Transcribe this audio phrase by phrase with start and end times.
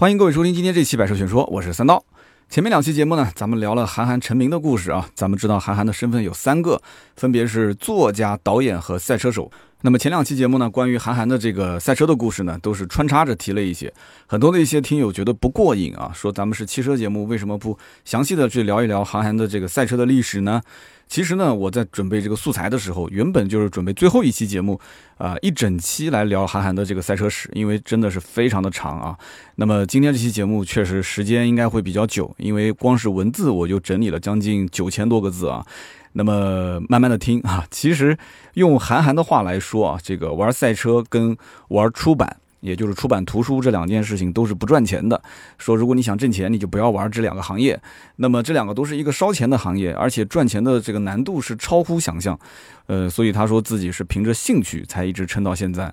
[0.00, 2.02] 欢迎各位收听今天这期百车全说，我是三刀。
[2.48, 5.06] 前面两期节目呢，咱们聊了韩寒成名的故事啊。
[5.14, 6.80] 咱们知道韩寒的身份有三个，
[7.16, 9.52] 分别是作家、导演和赛车手。
[9.82, 13.92] 那么前两期节目呢，关于韩寒的这个赛车的故事呢，都是穿插着提了一些。
[14.26, 20.60] 很多的一些听友觉得不过瘾啊，说咱们是汽车节目，为什么不详细的去聊一聊韩寒的这个赛车的历史呢？
[21.08, 24.78] 其实呢，我在准备这个素材的时候，原本就是准备最后一期节目，
[25.16, 29.18] 啊，一整期来聊韩寒的这个赛车史，因为真的是非常的长啊。
[29.56, 35.66] 那么今天这期节目确实时间应该会比较久，因为光是文字我就整理了将近九千多个字啊。
[36.12, 38.16] 那么慢慢的听啊， 其实
[38.54, 41.36] 用韩寒的话来说啊，这个玩赛车跟
[41.68, 42.36] 玩出版。
[42.60, 45.18] 也就是出版图书这两件事情都是不赚钱的。
[45.56, 47.80] 说如果你想挣钱，你就不要玩这两个行业。
[48.16, 52.38] 那么这两个都是一个烧钱的行业，而且赚钱的这个难度是超乎想象。
[52.84, 55.90] 呃，所以他说自己是凭着兴趣才一直撑到现在。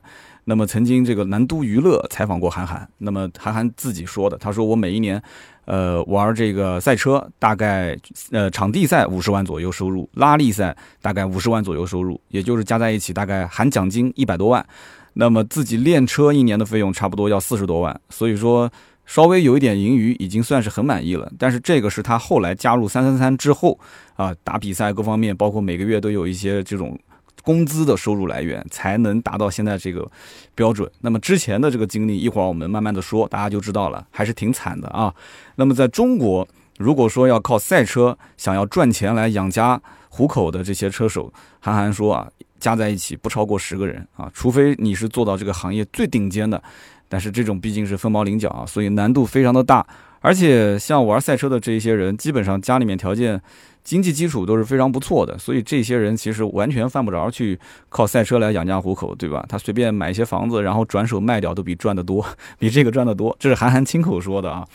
[0.50, 5.22] 那么曾经这个南都娱乐采访过韩寒，那么韩寒自己说的，他说我每一年，
[5.66, 7.98] 呃，玩这个赛车大概
[8.32, 14.66] 呃场地赛五十万左右收入，拉力赛大概五十万左右收入，也就是加在一起大概含奖金一百多万。
[15.16, 18.72] 那么自己练车一年的费用差不多要四十多万，所以说
[19.06, 21.30] 稍微有一点盈余已经算是很满意了。
[21.38, 23.78] 但是这个是他后来加入三三三之后
[24.16, 26.98] 啊，打比赛各方面，包括每个月都有一些这种
[27.48, 30.06] 工资的收入来源，才能达到现在这个
[30.54, 30.92] 标准。
[31.00, 35.16] 那么之前的这个经历，一会儿我们慢慢的说，大家就知道了，还是挺惨的啊。
[35.56, 36.46] 那么在中国，
[36.78, 41.32] 如果说要靠赛车想要赚钱来养家糊口的这些车手，
[41.62, 42.30] 韩寒说啊。
[42.60, 46.60] 加在一起不超过十个人啊，除非你是做到这个行业最顶尖的，
[47.08, 49.86] 但是这种毕竟是凤毛麟角啊，所以难度非常的大。
[50.22, 53.42] 而且像玩赛车的这一些人，基本上家里面条件、
[53.84, 57.60] 经济基础都是非常不错的，所以这些人其实完全犯不着去
[57.90, 59.46] 靠赛车来养家糊口，对吧？
[59.48, 62.26] 他随便买一些房子，然后转手卖掉，都比赚得多，
[62.60, 63.36] 比这个赚得多。
[63.40, 64.66] 这是韩寒亲口说的啊。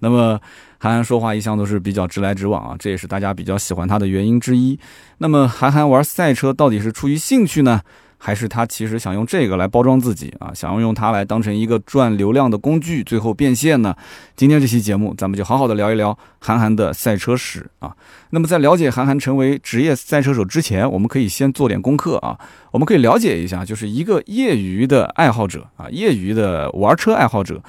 [0.00, 0.40] 那么。
[0.82, 4.76] 韩寒说话一向都是比较直来直往啊，这也是大家比较喜欢他的原因之一。
[5.18, 7.80] 那么，韩寒玩赛车到底是出于兴趣呢，
[8.24, 10.54] 还是他其实想用这个来包装自己啊？
[10.54, 13.92] 想要用它来当成一个赚流量的工具，最后变现呢？
[14.36, 17.92] 今天这期节目，咱们就好好的聊一聊韩寒的赛车史啊。
[18.30, 22.38] 那么，在了解韩寒成为职业赛车手之前，我们可以先做点功课啊。
[22.70, 27.60] 我们可以了解一下，就是一个业余的爱好者啊，业余的玩车爱好者。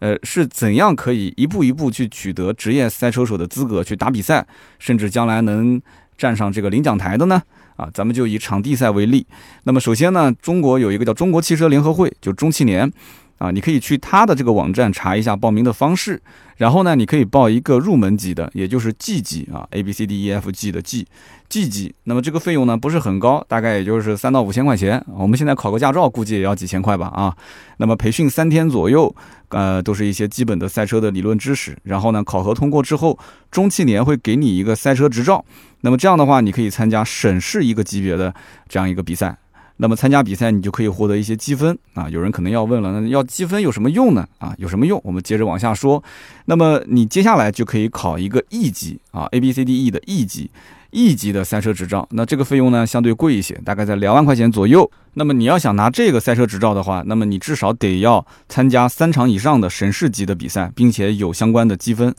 [0.00, 4.46] 呃，是怎样可以一步一步去取得职业赛车手的资格，去打比赛，
[4.78, 5.80] 甚至将来能
[6.18, 7.40] 站上这个领奖台的呢？
[7.76, 9.26] 啊，咱们就以场地赛为例。
[9.64, 12.90] 那么首先呢，中国有一个叫中国汽车联合会，就中汽联。
[13.38, 16.20] 啊，你可以去他的这个网站查一下报名的方式，
[16.56, 21.94] 然后呢，你可以报一个入门级的，也就是 G 级啊，A B C D E F G 的 G，G 级。
[22.04, 25.04] 那么这个费用呢不是很高，大概也就是三到五千块钱。
[25.12, 27.36] 我们现在考个驾照估计也要几千块吧啊。
[27.78, 29.14] 那么培训三天左右，
[29.48, 31.76] 呃，都是一些基本的赛车的理论知识。
[31.82, 33.18] 然后呢，考核通过之后，
[33.50, 35.44] 中汽联会给你一个赛车执照。
[35.80, 38.32] 那么这样的话，你可以参加省市一个级别的
[38.68, 39.36] 这样一个比赛。
[39.76, 42.08] 那么参加比赛，你就可以获得一些积分啊。
[42.08, 44.26] 有人可能要问了，那要积分有什么用呢？
[44.38, 45.00] 啊，有什么用？
[45.04, 46.02] 我们接着往下说。
[46.44, 50.50] 那么你接下来就可以考一个 E 级啊，A B C D E 的 E 级。
[50.96, 54.88] 一级的赛车执照，那这个费用呢相对贵一些，大概在两万块钱左右。
[55.14, 62.14] 那么你要想拿这个赛车执照的话，那么你至少得要参加三场以上的省市级的比赛，并且有相关的积分。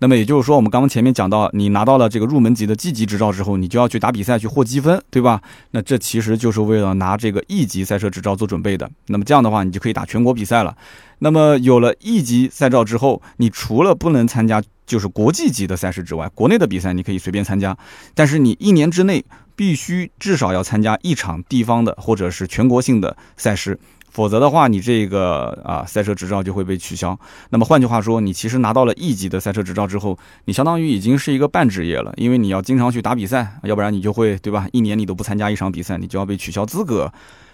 [0.00, 5.40] 那么也就是说，我们刚刚前面讲到，你拿到了这个入门级的 G 级执照之后，你就要去打比赛去获积分，对吧？
[5.70, 8.90] 那这其实就是为了拿这个 E 级赛车执照做准备的。
[9.06, 10.76] 那么这样的话，你就可以打全国比赛了。
[11.20, 14.60] 那么有了 E 级赛照之后，你除了不能参加。
[14.86, 17.78] 就是国际级的赛事之外，国内的比赛你可以随便参加，
[18.12, 19.24] 但是你一年之内
[19.54, 23.78] 必须至少要参加一场地方的或者是全国性的赛事，
[24.10, 27.18] 否则的话，你这个啊赛车执照就会被取消。
[27.50, 34.66] 那么换句话说，你其实拿到了 E 级的赛车执照之后，你相当于已经是一个半职业了，因为你要经常去打比赛，要不然你就会对吧？
[34.72, 37.12] 一年你都不参加一场比赛，你就要被取消资格。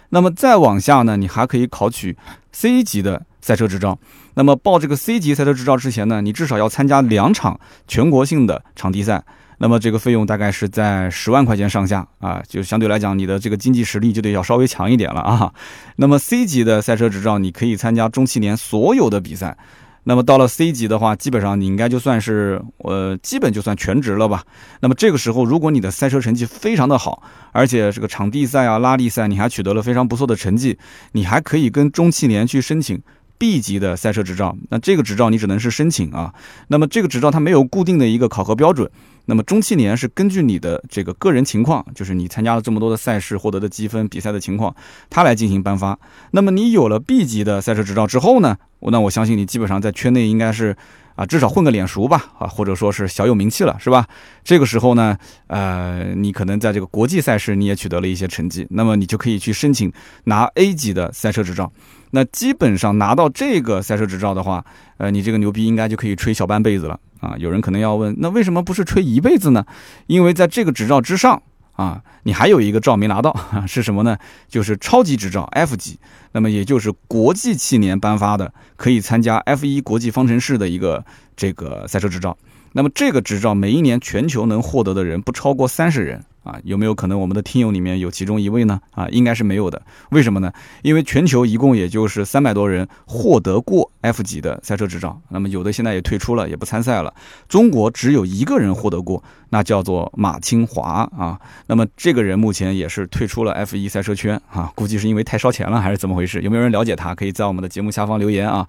[0.09, 2.17] 那么再往下呢，你还可以考取
[2.51, 3.99] C 级的赛车执照。
[4.33, 9.23] 那么报这个 C 级赛车执照之前呢，你至少要参加两场全国性的场地赛。
[9.59, 15.51] 那么这个费用大概是在十万块钱上下啊，就相对来讲，你的这个经济实力就得要稍微强一点了啊。
[15.95, 19.57] 那么 C 级的赛车执照，你可以参加中汽联所有的比赛。
[20.03, 24.41] 那么到了 C 级的话，基本上你应该就算是呃，基本就算全职了吧。
[24.79, 27.21] 那么这个时候，如果你的赛车成绩非常的好，
[27.51, 30.77] 而且这个场地赛啊、拉力赛你还取得了非常不错的成绩，
[31.11, 33.01] 你还可以跟中汽联去申请
[33.37, 34.55] B 级的赛车执照。
[34.69, 36.33] 那这个执照你只能是申请啊。
[36.69, 38.89] 那么这个执照它没有固定的一个考核标准。
[39.27, 44.75] 那么中期年是根据你的这个个人情况，就是你参加了这么多的赛事获得的积分、比赛的情况，
[45.09, 45.99] 它来进行颁发。
[46.31, 50.75] 那么你有了 B 级的赛车执照之后呢，那我相信你基本上在圈内应该是
[51.15, 54.07] 啊，至少混个脸熟吧，啊，或者说是小有名气了，是吧？
[54.43, 59.91] 这个时候呢，呃，你可能在这个国际赛事你也取得了一些成绩，那么你就可以去申请
[60.23, 61.71] 拿 A 级的赛车执照。
[62.11, 64.63] 那基本上拿到这个赛车执照的话，
[64.97, 67.35] 呃，你这个牛逼应该就可以吹小半辈子了啊！
[67.37, 69.65] 有人可能要问，那为什么不是吹一辈子呢？
[70.07, 71.41] 因为在这个执照之上
[71.73, 73.35] 啊，你还有一个照没拿到，
[73.67, 74.17] 是什么呢？
[74.47, 75.99] 就是超级执照 F 级，
[76.31, 81.05] 那么也就是国际汽联颁发的，可以参加 F 一国际方程式的一个
[81.35, 82.37] 这个赛车执照。
[82.73, 86.23] 那么这个执照每一年全球能获得的人不超过三十人。
[86.47, 88.79] 啊，有没有可能我们的听友里面有其中一位呢？
[88.91, 89.81] 啊，应该是没有的。
[90.11, 90.49] 为什么呢？
[90.81, 97.13] 因为全球一共也就是三百多人获得过 F 级的赛车执照，那么有的现在也退出了，也不参赛了。
[97.49, 101.37] 中国只有一个人获得过，那叫做马清华啊。
[101.65, 106.41] 那么这个人目前也是退出了 F1 赛车圈啊，估计是因为太烧钱了还是怎么回事？
[106.41, 107.13] 有没有人了解他？
[107.13, 108.65] 可以在我们的节目下方留言啊。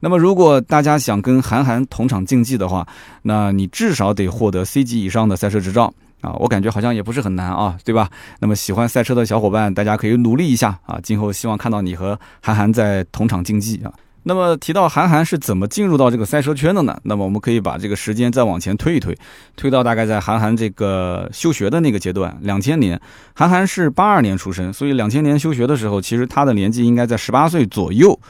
[0.00, 2.88] 那么如果大家想跟韩寒同场竞技的话，
[3.22, 5.92] 那你至少得获得 C 级以上的赛车执照。
[6.20, 8.10] 啊，我感觉好像也不是很难啊，对吧？
[8.40, 10.98] 那么喜欢赛车的小伙伴，大家可以努力一下啊！
[11.02, 13.92] 今后希望看到你和韩寒在同场竞技啊。
[14.22, 17.00] 那么提到韩寒是怎么进入到这个赛车圈的呢？
[17.04, 19.16] 那么我们可以把这个时间再往前推一推，
[19.56, 23.00] 推到大概在韩寒这个休学的那个阶段，两千年。
[23.34, 28.20] 韩寒是八二年出生，所以两千年休学的时候，其实他的年纪应该在十八岁左右。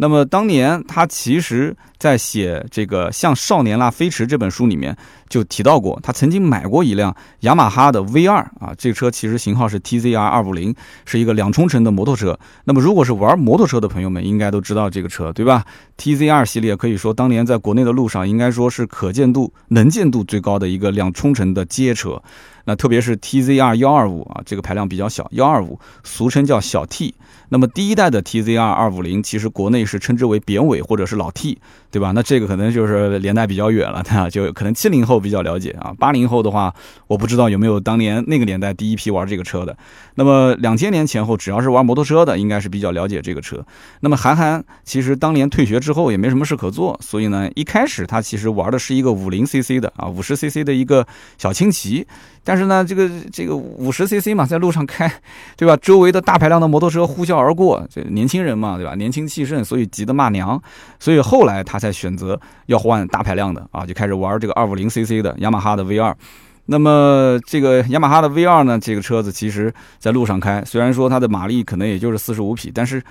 [0.00, 4.96] 那么当年他其实，在写这个《向少年啦飞驰》这本书里面
[5.28, 10.72] 就提到过，他曾经买过一辆雅马哈的 V 二啊，这车其实型号是 TZR 二五零，
[11.04, 12.38] 是一个两冲程的摩托车。
[12.64, 15.64] 那么如果是玩摩托车的朋友们，应该都知道这个车，对吧
[15.98, 22.22] ？TZR 系列可以说当年在国内的路上，应该说是可见度、能见度最高的一个两冲程的街车。
[22.68, 27.14] 那特别是 TZR 幺二五啊，这个排量比较小，幺二五俗称叫小 T。
[27.48, 31.58] 那么第一代的 TZR 二五零，其实国内是称之为扁尾或者是老 T，
[31.90, 32.12] 对吧？
[32.14, 35.94] 那这个可能就是年代比较远了， 啊，就可能七零后比较了解啊。
[35.98, 36.74] 八零后的话，
[37.06, 39.74] 我不知道有没有当年那个年代第一批玩这个车的。
[40.16, 43.64] 那么两千年前后，只要是玩摩托车的，应该是比较了解这个车。
[44.00, 51.06] 那么韩寒其实当年退学之后也没什么事可做，所以呢，一开始他其实玩的是一个五零 CC 的啊，五十 CC 的一个
[51.38, 52.06] 小轻骑。
[52.48, 55.06] 但是呢，这个这个五十 CC 嘛，在路上开，
[55.54, 55.76] 对吧？
[55.82, 58.94] 周围的大排量的摩托车呼啸而过，这年轻人嘛，对吧？
[58.94, 60.58] 年轻气盛，所以急得骂娘。
[60.98, 66.16] 所以后来他才选择要换大排量的啊，就开始玩这个二五零 CC 的雅马哈的 V 二。
[66.64, 73.02] 那么这个雅马哈的 V 二呢，这个车子其实在路上开，虽然说它的马力可能也就是四十五匹，但是。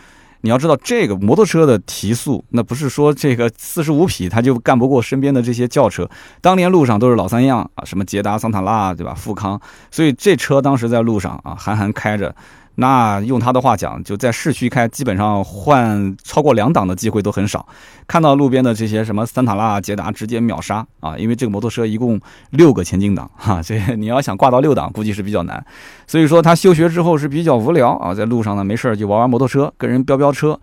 [0.42, 6.10] 你要知道，这个摩托车的提速，那不是说这个四十五匹它就干不过身边的这些轿车。
[6.42, 9.14] 当年路上都是老三样啊，什么捷达、桑塔纳，对吧？
[9.14, 12.36] 富康，所以这车当时在路上啊，韩寒开着。
[12.80, 17.68] 那用他的话讲，就在市区开，基本上换超过两档的机会都很少。
[18.08, 21.18] 看到路边的这些什么桑塔纳、捷达，直接秒杀啊！
[21.18, 22.20] 因为这个摩托车一共
[22.52, 25.66] 六个前进档哈，这你要想挂到六档，估计是比较难。
[26.06, 30.60] 所以说他休学之后是比较无聊啊，在路上呢没事就玩玩摩托车，跟人飙飙车。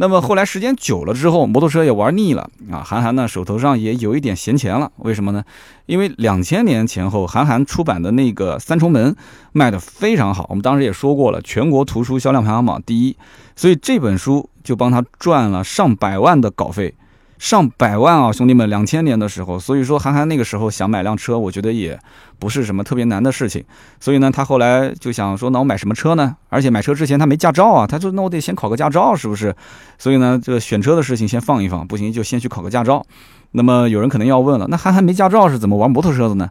[0.00, 2.82] 那么后来时间久了之后，摩托车也玩腻了啊。
[2.82, 5.44] 韩寒呢手头上也有一点闲钱了，为什么呢？
[5.84, 9.12] 因为两千年前后，韩寒出版的那个《三重门》
[9.52, 13.14] 卖的非常好，我们当时也说过了，全国图书销量排行榜第一，
[13.54, 16.94] 所以这本书就帮他赚了上百万的稿费。
[17.40, 18.68] 上百万啊，兄弟们！
[18.68, 21.98] 两千年的时候，所以说韩寒那个时候想买辆车，我觉得也
[22.38, 23.64] 不是什么特别难的事情。
[23.98, 26.36] 所以呢，他后来就想说，那我买什么车呢？
[26.50, 29.56] 而且买车之前他没驾照啊，他说那我得先考个驾照，是不是？
[29.96, 33.02] 所以呢，这个选车的事情先放一放，不行就先去考个驾照。
[33.52, 36.46] 那么有人可能要问了，那韩寒没驾照是怎么玩摩托车的呢？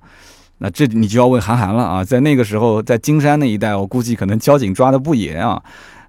[0.57, 2.03] 那这你就要问韩寒了啊！
[2.03, 5.61] 在那个时候，在金山那一带，我估计可能交警抓的不严啊。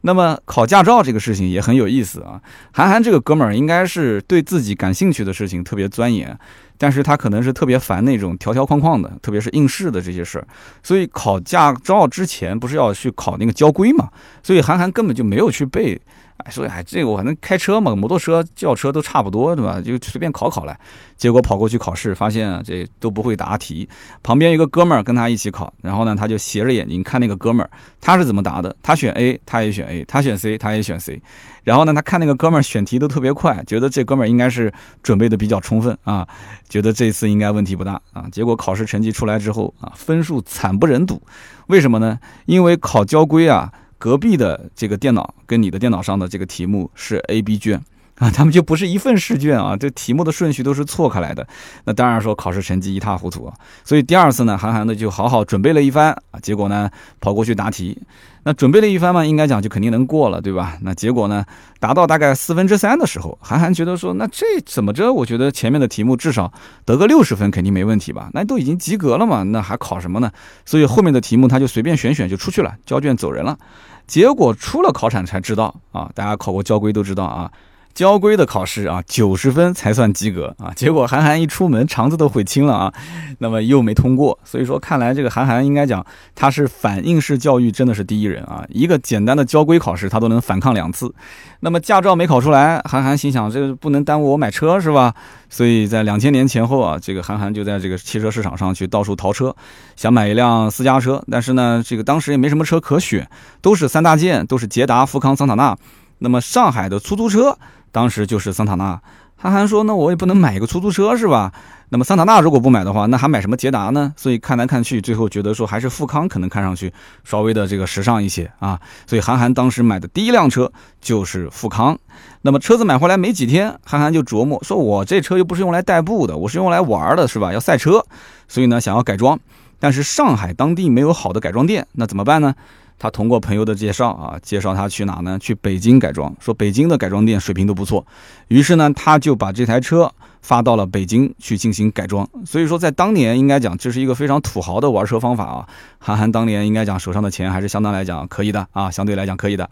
[0.03, 2.41] 那么考驾照这个事情也很有意思啊。
[2.73, 6.39] 韩寒这个哥们儿应该是对自己感兴趣的事情特别钻研，
[6.79, 10.47] 但是他可能是特别烦那种条条框框的，特别是应试的这些事儿。
[10.83, 14.09] 所以考驾照之前不是要去考那个交规嘛？
[14.43, 16.01] 所以韩寒根本就没有去背。
[16.41, 17.95] 哎，说哎，这个我还能开车嘛？
[17.95, 19.81] 摩托车、轿车都差不多，对吧？
[19.81, 20.79] 就随便考考来。
[21.17, 23.87] 结果跑过去考试，发现这都不会答题。
[24.23, 27.71] 旁边一个哥们儿跟他一起考，然后呢，他就斜着眼睛看那个哥们儿，
[28.01, 28.75] 他是怎么答的？
[28.83, 31.21] 他选 A，他也选 A；他选 C，他也选 C。
[31.63, 36.27] 然后呢，他看那个哥们儿选题都特别快，觉得这哥们儿应该是准备的比较充分啊，
[36.71, 38.25] 觉得这次应该问题不大啊。
[38.33, 41.21] 结果考试成绩出来之后啊，分数惨不忍睹。
[41.67, 42.19] 为什么呢？
[42.47, 43.71] 因为考交规啊。
[44.01, 47.85] 隔壁的这个电脑跟你的电脑上的这个题目是 A、B 卷，
[48.21, 51.45] 啊，他们就不是一份试卷啊，这题目的顺序都是错开来的。
[51.85, 53.55] 那当然说考试成绩一塌糊涂啊。
[53.83, 57.99] 所以第二次呢，韩寒呢就好好准备了一番啊，结果呢跑过去答题。
[58.43, 60.77] 那准备了一番嘛，应该讲就肯定能过了，对吧？
[60.83, 61.45] 那结果呢，
[61.79, 65.13] 达到大概四分之三的时候，韩寒觉得说，那这怎么着？
[65.13, 66.51] 我觉得前面的题目至少
[66.87, 68.31] 得个六十分肯定没问题吧？
[68.33, 70.31] 那都已经及格了嘛，那还考什么呢？
[70.65, 73.59] 所以后面的题目他就随便选选就出去了，交卷走人了。
[74.07, 77.51] 结果出了考场才知道啊，大家考过交规都知道啊。
[77.93, 80.73] 交规的考试啊，九十分才算及格啊！
[80.75, 82.95] 结果韩寒一出门，肠子都悔青了啊，
[83.39, 84.39] 那么又没通过。
[84.45, 86.05] 所以说，看来这个韩寒应该讲
[86.35, 88.65] 他是反应式教育真的是第一人啊！
[88.69, 91.13] 一个简单的交规考试，他都能反抗两次。
[91.61, 95.13] 那么驾照没考出来，韩寒心想，这个不能耽误我买车是吧？
[95.51, 99.55] 所以在两千年前后啊，这个韩寒就在这个汽车市场上去到处淘车，
[99.97, 101.23] 想买一辆私家车。
[101.31, 103.29] 但是呢，这个当时也没什么车可选，
[103.61, 105.77] 都是三大件，都是捷达、富康、桑塔纳。
[106.23, 107.59] 那么上海的出租车。
[107.93, 109.01] 当时就是桑塔纳，
[109.37, 111.53] 韩寒说：“那我也不能买一个出租车是吧？
[111.89, 114.13] 那么桑塔纳如果不买的话，那还买什么捷达呢？
[114.17, 116.93] 所以看来看去，最后觉得说还是富康可能看上去
[117.25, 118.79] 稍微的这个时尚一些啊。
[119.07, 120.71] 所以韩寒当时买的第一辆车
[121.01, 121.99] 就是富康。
[122.43, 127.53] 那么车子买回来没几天，韩寒就琢磨说：我这车又不是用来代步的，我是用来玩的，是吧？
[127.53, 128.05] 要赛车，
[128.47, 129.41] 所以呢想要改装，
[129.81, 132.55] 但是上海当地没有好的改装店，那怎么办呢？”
[133.01, 135.39] 他通过朋友的介绍啊，介绍他去哪呢？
[135.41, 138.07] 去北京改装，说北京的改装店水平都不错。
[138.49, 142.29] 于是呢，他就把这台车发到了北京去进行改装。
[142.45, 145.67] 所以说，在当年应该讲这是一个非常土豪的玩车方法啊。
[145.99, 149.71] 韩寒当年应该讲手上的钱还是相当来讲可以的啊，相对来讲可以的。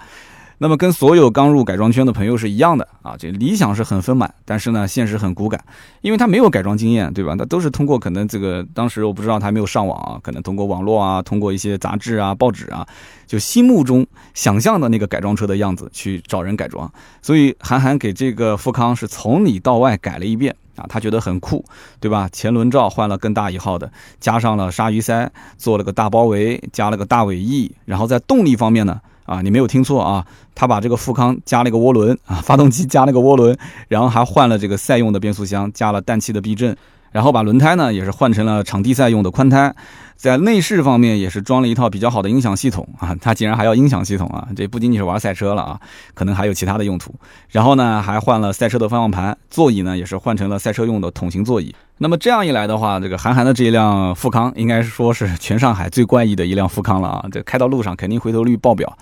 [0.61, 5.65] 那么跟所有刚入改装圈的朋友是一样的啊，这理想是很丰满，但是呢，现实很骨感，
[6.01, 7.37] 因为他没有改装经验，对吧？
[7.37, 12.85] 他都是通过可能这个当时我不知道他没有上网啊，可能通过网络啊，通过一些杂志啊、报纸啊，
[13.25, 16.91] 就心目中想象的那个改装车的样子去找人改装。
[17.23, 21.65] 所以韩寒给这个富康是从里到外改了一遍啊，他觉得很酷，
[22.01, 22.29] 对吧？
[22.33, 23.89] 前轮罩换了更大一号的，
[24.19, 29.01] 加上了鲨鱼鳃，做了个大包围，加了个大尾翼，然后在动力方面呢。
[29.29, 33.57] 啊，你没有听错啊，他把这个富康加了一个涡轮啊，发动机加了个涡轮，
[33.89, 36.75] 然后还换了这个赛用的变速箱，加了氮气的避震，
[37.13, 39.75] 然后把轮胎呢也是换成了场地赛用的宽胎。
[40.17, 45.81] 在内饰方面也是装了一套比较好的音响系统啊，它竟然还要音响系统啊， 这不仅仅是玩赛车了啊，
[46.13, 47.15] 可能还有其他的用途。
[47.51, 51.73] 然后呢，还换了赛车的方向盘，座椅呢也是换成了赛车用的桶型座椅。
[51.99, 58.99] 那么这样一来的话，这个韩寒的这一辆富康应该说是全上海最怪异的一辆富康了啊，这开到路上肯定回头率爆表。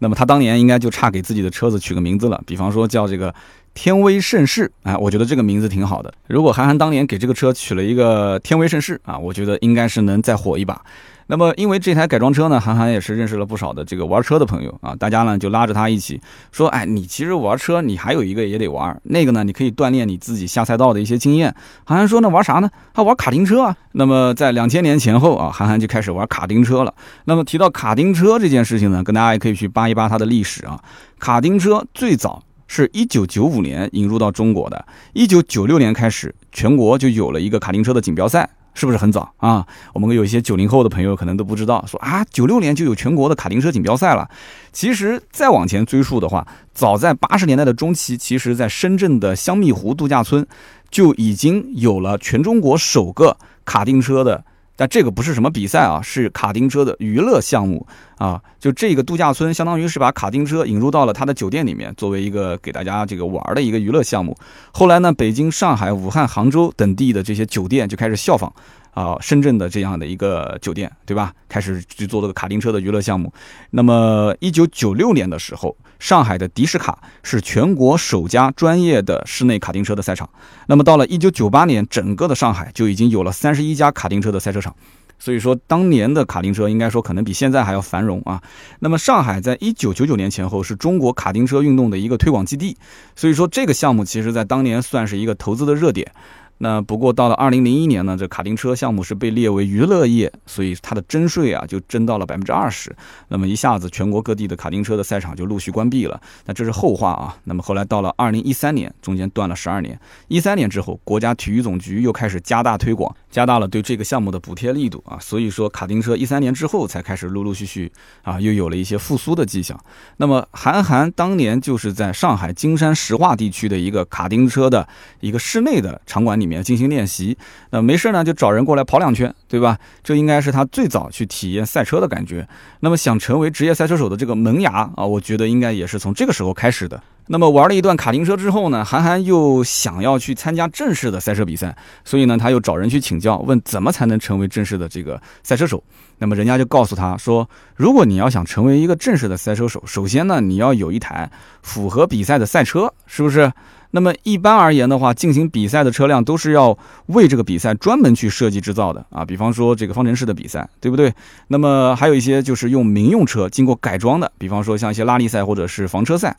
[0.00, 3.32] 那么他当年应该就差给自己的车子取个名字了，比方说叫这个。
[3.76, 6.12] 天威盛世，哎，我觉得这个名字挺好的。
[6.28, 10.80] 如果韩寒当年给这个车取了一个天威盛世啊，我觉得应该是能再火一把。
[11.26, 16.18] 那么，因为这台改装车呢，韩寒也是认识了不少的这个玩车的朋友啊，大家呢就拉着他一起
[16.52, 21.54] 说，哎，你其实玩车，你还有一个也得玩，那个呢，你可以锻炼你自己下赛道的一些经验。
[21.84, 22.70] 韩寒说，那玩啥呢？
[22.94, 23.76] 他玩卡丁车啊。
[23.92, 26.94] 那么在两千年前后啊，韩寒就开始玩卡丁车了。
[27.26, 30.80] 那么提到卡丁车这件事情呢，跟大家也可以去扒一扒它的历史啊。
[31.18, 32.42] 卡丁车最早。
[32.66, 39.66] 是一九九五年引入到中国的，一九九六年开始，全国就有了一个卡丁车的锦标赛，是不是很早啊？
[39.94, 44.28] 我们有一些九零后的朋友可能都不知道，说啊，九六年就有全国的卡丁车锦标赛了。
[44.72, 50.46] 其实再往前追溯的话，早在八十年代的中期，其实在深圳的香蜜湖度假村
[50.90, 54.44] 就已经有了全中国首个卡丁车的。
[54.76, 57.86] 但这个不是什么比赛啊，是卡丁车的娱乐项目
[58.18, 58.40] 啊。
[58.60, 64.36] 就这个度假村，相当于是把卡丁车引入到了他的酒店里面，作为一个给大家这个玩的一个娱乐项目。
[64.72, 68.52] 后来呢，北京、上海、武汉、杭州等地的这些酒店就开始效仿。
[68.96, 71.30] 啊，深圳的这样的一个酒店，对吧？
[71.50, 73.30] 开始去做这个卡丁车的娱乐项目。
[73.68, 80.26] 那么，一九九六年的时候，上海的迪士卡是全国首家专业的室内卡丁车的赛场。
[80.66, 84.74] 那么，到了一九九八年，整个的上海就已经有了三十一家卡丁车的赛车场。
[85.18, 88.42] 所以说，当年的卡丁车应该说可能比现在还要繁荣啊。
[88.78, 92.74] 那么，上海在一九九九年前后是中国卡丁车运动的一个推广基地。
[93.14, 96.10] 所以说，这个项目其实在当年算是一个投资的热点。
[96.58, 102.94] 那不过到了二零零一年呢，这卡丁车项目是被列为娱乐业，所以它的征税啊就征到了百分之二十。
[103.28, 106.20] 那么一下子全国各地的卡丁车的赛场就陆续关闭了。
[106.46, 107.36] 那这是后话啊。
[107.44, 109.98] 那么后来到了二零一三年，中间断了十二年。
[110.28, 115.18] 一三年之后，国家体育总局又开始加大推广，加大了对这个项目的补贴力度啊。
[115.20, 119.78] 所以说卡丁车一三年之后才开始陆陆续续啊又有了一些复苏的迹象。
[120.16, 124.88] 那么韩寒当年就是在上海金山石化地区的一个卡丁车的
[125.20, 126.46] 一个室内的场馆里。
[126.46, 127.36] 面进行练习，
[127.70, 129.76] 那没事呢就找人过来跑两圈，对吧？
[130.04, 132.48] 这应该是他最早去体验赛车的感觉。
[132.78, 137.02] 那么想成为职业赛车手的这个萌芽啊，我觉得应该也是从这个时候开始的。
[137.28, 145.82] 那么玩了一段卡丁车之后呢，韩寒又想要去参加正式的赛车比赛，所以呢，他又找人去请教，问怎么才能成为正式的这个赛车手。
[146.18, 151.30] 那么人家就告诉他说，如果你要想成为一个正式的赛车手，首先呢，你要有一台
[151.62, 153.52] 符合比赛的赛车，是不是？
[153.90, 159.24] 那么一般而言的话，进行比赛的车辆都是要为这个比赛专门去设计制造的啊。
[159.24, 161.12] 比方说这个方程式的比赛，对不对？
[161.48, 166.36] 那么还有一些就是用民用车经过改装的，比方说像一些拉力赛或者是房车赛。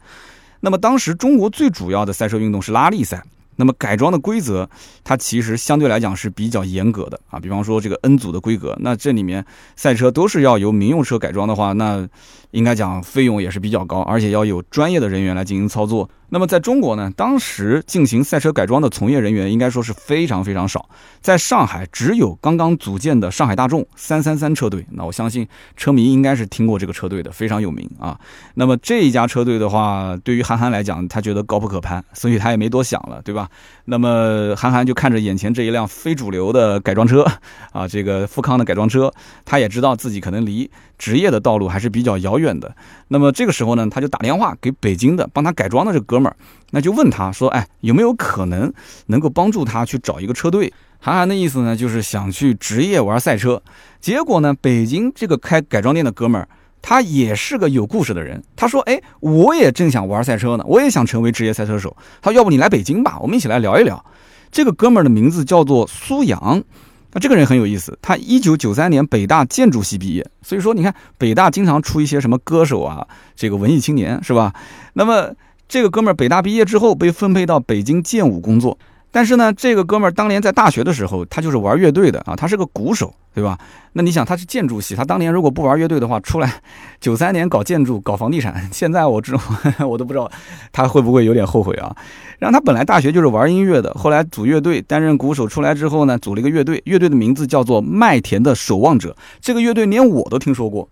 [0.60, 3.24] 那么当时中国最主要的赛车运动是拉力赛，
[3.58, 4.70] 那么改装的规则
[5.04, 7.38] 它其实相对来讲是比较严格的啊。
[7.38, 9.46] 比方说这个 N 组的规格，那这里面
[9.76, 12.08] 赛车都是要由民用车改装的话，那
[12.52, 16.10] 应该讲费用也是比较高，而且要有专业的人员来进行操作。
[16.30, 20.90] 那么在中国呢，当时进行赛车改装的从业人员应该说是非常非常少。
[21.22, 24.86] 在上海，只有刚刚组建的上海大众三三三车队。
[24.92, 25.48] 那我相信
[25.78, 28.20] 车迷应该是听过这个车队的，非常有名啊。
[28.56, 33.47] 那么这一家车队的话，对于韩寒来讲，他觉得高不可攀，所以他也没多想了，对吧？
[33.86, 37.25] 那么韩寒就看着眼前这一辆非主流的改装车
[37.72, 39.12] 啊，这个富康的改装车，
[39.46, 42.75] 他也知道自己可能离职业的道路还是比较遥远的。
[43.08, 46.36] 那么这个时候呢，他就打电话给北京的帮他改装的这哥们儿，
[46.72, 48.72] 那就问他说：“哎，有没有可能
[49.08, 53.62] 能够帮助他去找一个车队？”韩寒的意思呢，就是想去职业玩赛车。
[54.01, 56.50] 结果呢，北京这个开改装店的哥们儿，
[56.89, 58.41] 他也是个有故事的人。
[58.56, 64.06] 他说：“哎，我也正想玩赛车呢，我也想成为职业赛车手。”他说：“要不你来北京吧，我们一起来聊一聊。”
[64.53, 66.63] 这个哥们儿的名字叫做苏阳。
[67.12, 74.53] 那这个人很有意思，他一九九三年北大建筑系毕业，所以说你看北大经常出一些什么歌手啊，这个文艺青年是吧？
[74.94, 75.34] 那么
[75.67, 78.79] 这个哥们儿北大毕业之后被分配到北京建武工作。
[79.18, 83.58] 但是呢，这个哥们儿当年在大学的时候，他就是玩乐队的啊，他是个鼓手，对吧？
[83.94, 86.62] 那你想，他是建筑系，他当年如果不玩乐队的话，出来
[87.02, 89.40] 九三年搞建筑、搞房地产， 现在我知道，
[89.90, 90.30] 我都不知道
[90.72, 91.96] 他会不会有点后悔啊？
[92.38, 99.16] 然后他本来大学就是玩音乐的，后来组乐队，担任鼓手，出来之后呢，组了一个乐队，乐队的名字叫做麦田的守望者。
[99.42, 100.88] 这个乐队连我都听说过，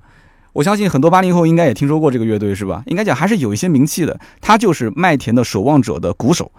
[0.51, 2.82] 我相信很多八零后应该也听说过这个乐队，是吧？
[2.88, 4.20] 应该讲还是有一些名气的。
[4.41, 6.51] 他就是麦田的守望者的鼓手。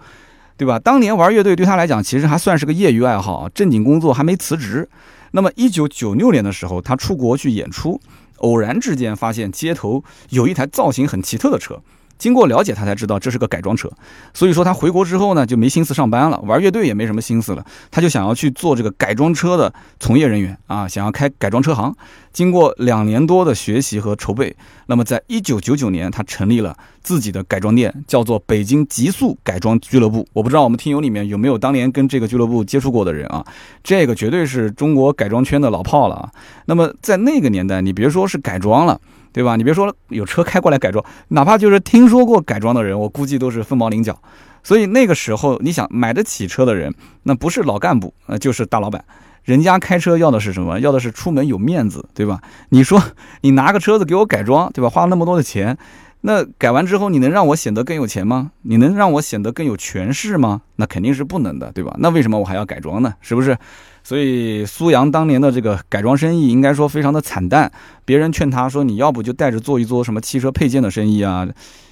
[0.57, 0.79] 对吧？
[0.79, 4.89] 当年玩乐队对他来讲，其实还算是个业余爱好，正经工作还没辞职。
[5.31, 8.01] 那么，一九九六年的时候，他出国去演出，
[8.37, 11.79] 偶然之间发现街头有一台造型很奇特的车。
[12.17, 13.89] 经过了解，他才知道这是个改装车，
[14.33, 21.95] 所以说他回国之后呢，就没心思上班了，玩乐队也没什么心思了，他就想要去做这个改装车的从业人员啊，想要开改装车行。
[22.33, 30.27] 经过两年多的学习和筹备，那么在一九九九年，他成立了自己的改装店，叫做北京极速改装俱乐部。
[30.33, 33.43] 我不知道我们听友里面有没有当年跟这个俱乐部接触过的人啊？
[33.83, 36.29] 这个绝对是中国改装圈的老炮了啊。
[36.65, 39.01] 那么在那个年代，你别说是改装了。
[39.37, 39.55] 对吧？
[39.55, 44.19] 你别说有车开过来改装，哪怕就是听说过改装的人，我估计都是凤毛麟角。
[44.63, 49.05] 所以那个时候，你想买得起车的人，那不是老干部，那就是大老板。
[49.43, 50.79] 人家开车要的是什么？
[50.79, 52.41] 要的是出门有面子，对吧？
[52.69, 52.99] 你说
[53.41, 54.89] 你拿个车子给我改装，对吧？
[54.89, 55.77] 花了那么多的钱，
[56.21, 58.51] 那改完之后，你能让我显得更有钱吗？
[58.63, 60.61] 你能让我显得更有权势吗？
[60.75, 61.95] 那肯定是不能的，对吧？
[61.99, 63.13] 那为什么我还要改装呢？
[63.21, 63.57] 是不是？
[64.03, 67.71] 所以苏阳当年的这个改装生意应该说非常的惨淡，
[68.05, 71.47] 别人劝他说你要不就带着做一做什么汽车配件的生意啊，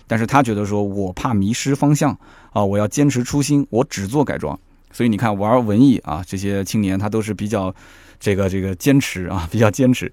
[0.08, 2.18] 但是他觉得说我怕迷失方向
[2.52, 4.58] 啊，我要坚持初心，我只做改装。
[4.92, 7.74] 所以你看玩文艺啊这些青年他都是比较
[8.20, 10.12] 这个这个坚持啊， 比较坚持。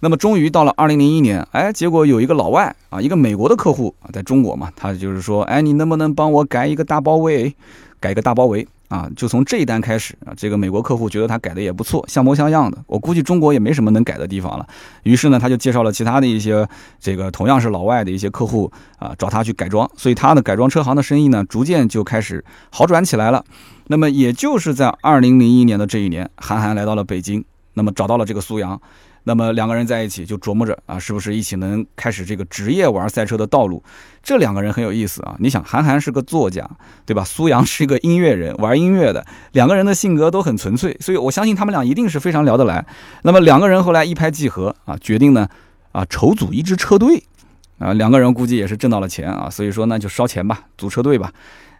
[0.00, 7.54] 那么终于到了二零零一年，哎，结果有一个老外啊，一个美国的客户啊，在中国嘛，他就是说，哎，你能不能帮我改一个大包围，
[8.00, 8.66] 改个大包围？
[8.88, 12.78] 啊，就从这一单开始啊，这个美国客户觉得他改的也不错，像模像样的。
[12.86, 14.64] 我估计中国也没什么能改的地方了。
[15.02, 16.68] 于是呢，他就介绍了其他的一些
[17.00, 19.90] 这个同样是老外的一些客户啊，找他去改装。
[19.96, 23.42] 所以他的改装车行的生意呢，逐渐就开始好转起来了。
[23.86, 27.44] 那么也就是在二零零一年的这一年，韩寒来到了北京，
[27.74, 28.80] 那么找到了这个苏阳。
[29.26, 33.82] 那么两个人在一起就琢磨着啊，是不是一起能开始这个职业玩赛车的道路？
[34.22, 35.34] 这两个人很有意思啊。
[35.38, 36.68] 你想，韩寒是个作家，
[37.06, 37.24] 对吧？
[37.24, 42.84] 苏阳 是一个音乐人，玩音乐的，两个人的性格都很纯粹，所以我相信他们俩一定是非常聊得来。
[43.22, 45.48] 那么两个人后来一拍即合啊，决定呢
[45.92, 47.24] 啊筹组一支车队
[47.78, 51.32] 啊，两个人估计也是挣到了钱啊，所以说那就烧钱吧，组车队吧。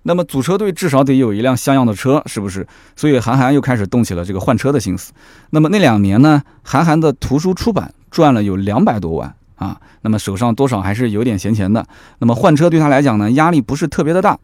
[0.05, 2.67] 那么组车队至少得有一辆像样的车，是不是？
[2.95, 5.12] 所以韩寒又开始动起了这个换车的心思。
[5.51, 11.85] 那么那两年呢，韩寒的图书出版赚了有两百多万啊，那么手上多少还是有点闲钱的。
[12.19, 14.38] 那么换车对他来讲呢，压力不是特别的大。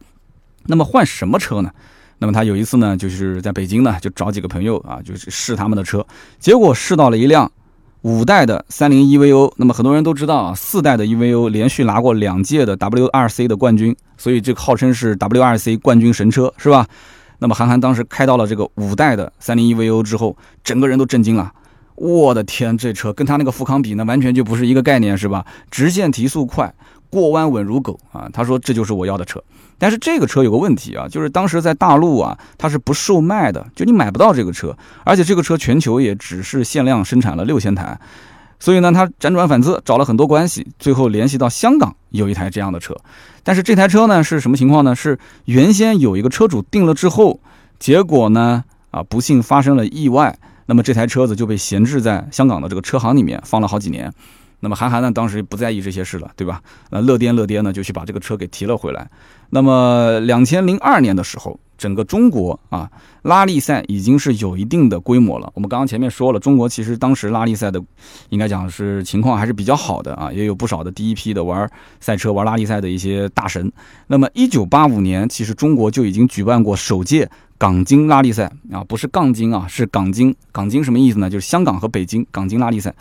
[0.65, 1.71] 那么换什么车呢？
[2.17, 6.05] 那么他有一次呢，就是在北京呢，就找几个朋友啊，就是试他们的车，
[6.39, 7.51] 结果试到了一辆
[8.03, 16.87] 五代的三菱 EVO，那么很多人都知道啊，四代的 EVO 连续拿过两届的 WRC 的冠军，所以这个号称是 WRC 冠军神车，是吧？
[17.37, 21.51] 那么韩寒当时开到了这个五代的三菱 EVO 之后，整个人都震惊了。
[21.93, 25.45] 我的天，这车跟他那个富康比，那完全就不是一个概念，是吧？
[25.69, 26.73] 直线提速快，
[27.11, 28.27] 过弯稳如狗啊！
[28.33, 29.39] 他说这就是我要的车。
[29.81, 37.99] 但是这个车有个问题啊，就是当时在大陆啊，它是不售卖的，就你买不到这个车，而且这个车全球也只是限量生产了六千台，
[38.59, 42.95] 所以呢，他辗转反侧找了很多关系，最后联系到香港有一台这样的车，
[43.41, 44.95] 但是这台车呢是什么情况呢？
[44.95, 47.39] 是原先有一个车主订了之后，
[47.79, 54.13] 结果呢啊不幸发生了意外，那么这台车子就被闲置在香港的这个车行里面放了好几年。
[54.63, 56.61] 那么韩寒呢，当时不在意这些事了，对吧？
[56.91, 59.09] 那乐颠乐颠呢，就去把这个车给提了回来。
[59.51, 62.89] 那么两千零二年的时候，整个中国啊，
[63.23, 65.51] 拉力赛已经是有一定的规模了。
[65.53, 67.83] 我们刚刚前面说了，中国其实当时拉力赛的，
[68.29, 73.71] 应该讲是情况还是比较好的啊，也有不少的第一批的玩赛车、玩拉力赛的一些大神。
[74.07, 80.33] 那么一九八五年，其实中国就已经举办过首届港京拉力赛啊，不是杠精啊，是港京。
[80.53, 81.29] 港京什么意思呢？
[81.29, 82.93] 就是香港和北京港京拉力赛。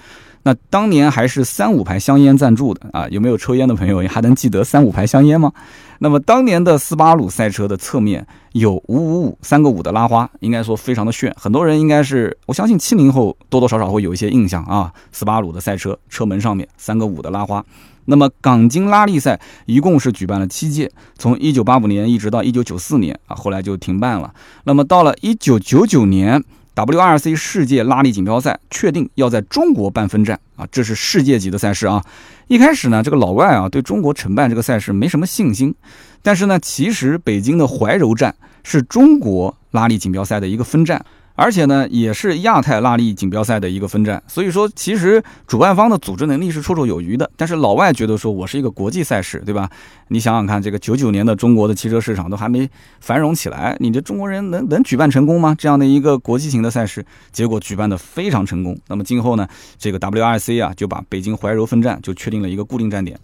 [0.42, 5.52] 那当年还是三五牌香烟赞助的啊，有没有抽烟的朋友还能记得三五牌香烟吗？
[5.98, 14.90] 那么当年的斯巴鲁赛车的侧面有五五五三个五的拉花，应该说非常的炫，很多人应该是我相信七零后多多少少会有一些印象啊。
[15.12, 17.62] 斯巴鲁的赛车车门上面三个五的拉花。
[18.06, 24.32] 那么港金拉力赛一共是举办了七届，从一九八五年一直到一九九四年啊，后来就停办了。
[24.64, 26.42] 那么到了一九九九年。
[26.74, 32.04] WRC 世界拉力锦标赛确定要在中国办分站啊，这是世界级的赛事啊。
[32.46, 35.74] 一开始呢，这个老外啊对中国承办这个赛事没什么信心，
[36.22, 41.04] 但是呢，其实北京的怀柔站是中国拉力锦标赛的一个分站。
[41.42, 47.30] 而且呢，也是亚太拉力锦标赛的一个分站，所以说其实主办方的组织能力是绰绰有余的。
[47.34, 49.70] 但是老外觉得说，我是一个国际赛事，对吧？
[50.08, 52.68] 你想想看，这个九九年的中国的汽车市场都还没
[53.00, 55.56] 繁荣起来，你这中国人能能举办成功吗？
[55.58, 58.78] 这样的一个国际型的赛事，结果举办的非常成功。
[58.86, 59.48] 那么今后呢，
[59.78, 63.18] 这个 WRC 啊，就把北京怀柔分站就确定了一个固定站点。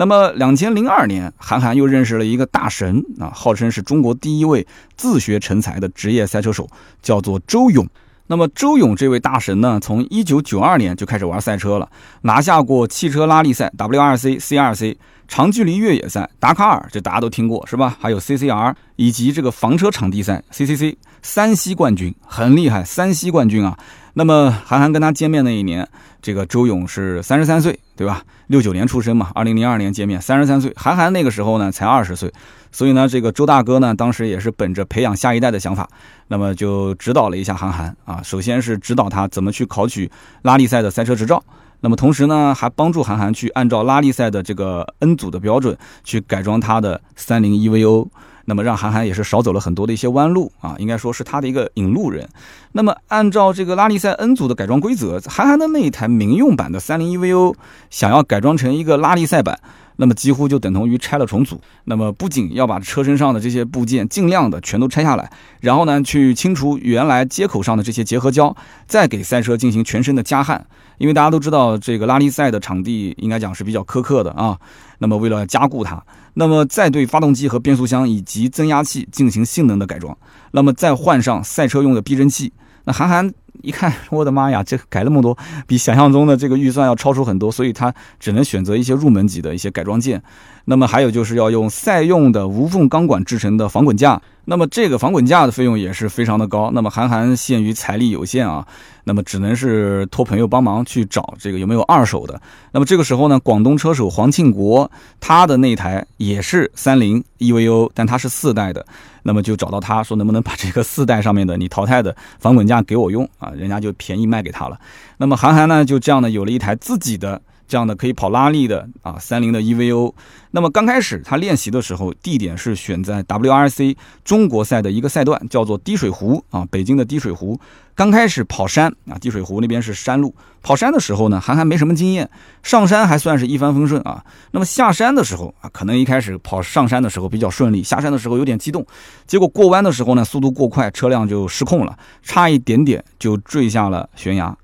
[0.00, 4.64] 那么，两千零二年，韩寒又认识了一个大神啊，号称是中国第一位
[4.96, 6.68] 自学成才的职业赛车手，
[7.02, 7.84] 叫做周勇。
[8.28, 11.88] 那么，周勇这位大神呢，从一九九二年就开始玩赛车了，
[12.22, 14.94] 拿下过汽车拉力赛 WRC、CRC、
[15.26, 17.96] 长距离越野赛达喀尔，这大家都听过是吧？
[17.98, 23.76] 还有 CCR 以及这个房车场地赛 CCC，三西冠军，很厉害，三西冠军啊。
[24.18, 25.88] 那么，韩寒跟他见面那一年，
[26.20, 28.20] 这个周勇是三十三岁，对吧？
[28.48, 30.72] 六九年出生嘛，二零零二年见面，三十三岁。
[30.74, 32.32] 韩寒那个时候呢，才二十岁，
[32.72, 35.88] 所以呢，这个周大哥呢，当时也是本着培养下一代的想法，
[36.26, 38.20] 那么就指导了一下韩寒啊。
[38.24, 40.10] 首先是指导他怎么去考取
[40.42, 41.40] 拉力赛的赛车执照，
[41.78, 48.08] 那么同时呢，还帮助韩寒去按照拉力赛的这个 N 组的标准去改装他的三菱 EVO。
[48.48, 52.26] 那么让韩寒也是少走了很多的一些弯路啊，应该说是他的一个引路人。
[52.72, 57.54] 那么按照这个拉力赛 N 组的改装规则，韩寒的那一台民用版的三菱 EVO
[57.90, 59.60] 想要改装成一个拉力赛版，
[59.96, 61.60] 那么几乎就等同于拆了重组。
[61.84, 65.30] 那么不仅要把车身上的这些部件尽量的全都拆下来，
[65.60, 68.56] 然后呢去清除原来接口上的这些结合胶，
[68.86, 70.64] 再给赛车进行全身的加焊。
[70.96, 74.58] 因为大家都知道这个拉力赛的场地应该讲是比较苛刻的啊。
[74.98, 76.02] 那么为了加固它。
[76.34, 80.16] 那么再对发动机和变速箱以及增压器进行性能的改装，
[80.52, 82.52] 那么再换上赛车用的避震器。
[82.84, 83.32] 那韩寒
[83.62, 90.22] 一看，我的妈呀，这改那么多，比想象中的这个预算要超出很多，所以他只能选择一些入门级的一些改装件。
[90.64, 94.20] 那么还有就是要用赛用的无缝钢管制成的防滚架。
[94.44, 96.70] 那么这个防滚架的费用也是非常的高。
[96.72, 98.66] 那么韩寒限于财力有限啊，
[99.04, 102.40] 那么只能是托朋友帮忙去找这个有没有二手的。
[102.72, 108.84] 那么这个时候呢，广东车手黄庆国他的那台也是三菱 EVO，但他是四代的，
[109.22, 113.50] 那么就找到他说能不能把这个四代上面的你淘汰的防滚架给我用啊？
[113.56, 114.78] 人家就便宜卖给他了。
[115.16, 117.42] 那么韩寒呢就这样呢有了一台自己的。
[117.68, 120.14] 这样的可以跑拉力的啊，三菱的 EVO。
[120.50, 127.60] 那么刚开始他练习的时候，地点是选在 WRC 中国赛的一个赛段，叫做滴水湖啊，北京的滴水湖。
[127.94, 130.34] 刚开始跑山啊，滴水湖那边是山路。
[130.62, 132.28] 跑山的时候呢，韩寒没什么经验，
[132.62, 134.24] 上山还算是一帆风顺啊。
[134.52, 138.86] 那么下山的时候啊，可能一开始跑上山的时候比较顺利，下山的时候有点激动，
[139.26, 144.56] 结果过弯的时候呢，速度过快，车辆就失控了，差一点点就坠下了悬崖。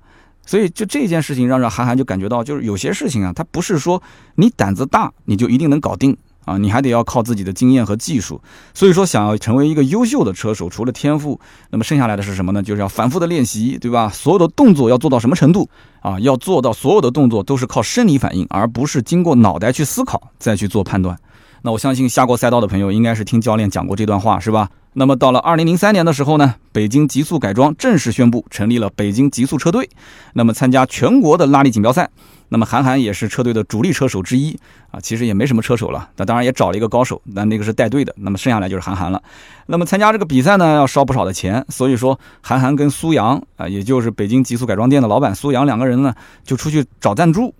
[0.45, 4.01] 所以，就这件事情，让让韩寒就感觉到，就是有些事情啊，他不是说
[4.35, 8.39] 你胆子大你就一定能搞定啊，你还得要靠自己的经验和技术。
[8.73, 11.39] 所以说，想要成为一个优秀的车手，除了天赋，
[11.71, 12.61] 那么剩下来的是什么呢？
[12.61, 14.09] 就是要反复的练习，对吧？
[14.09, 15.67] 所有的动作要做到什么程度
[16.01, 16.19] 啊？
[16.19, 21.17] 要做到所有的动作都是靠生理反应，而不是经过脑袋去思考再去做判断。
[21.63, 24.69] 那我相信下过赛道的朋友应该是听教练讲过这段话，是吧？
[24.97, 29.89] 那么到了二零零三年的时候呢，北京极速改装正式宣布成立了北京极速车队，
[30.33, 32.09] 那么参加全国的拉力锦标赛。
[32.47, 34.57] 那么韩寒也是车队的主力车手之一
[34.91, 39.21] 啊，其实也没什么车手了，那当然也找了一个高手，那那个是带队的，那么剩下来就是韩寒了。
[39.65, 46.13] 那么参加这个比赛呢，要烧不少的钱，所以说韩寒跟苏阳啊，也就是北京极速改装店的老板苏阳两个人呢，
[46.45, 47.53] 就出去找赞助。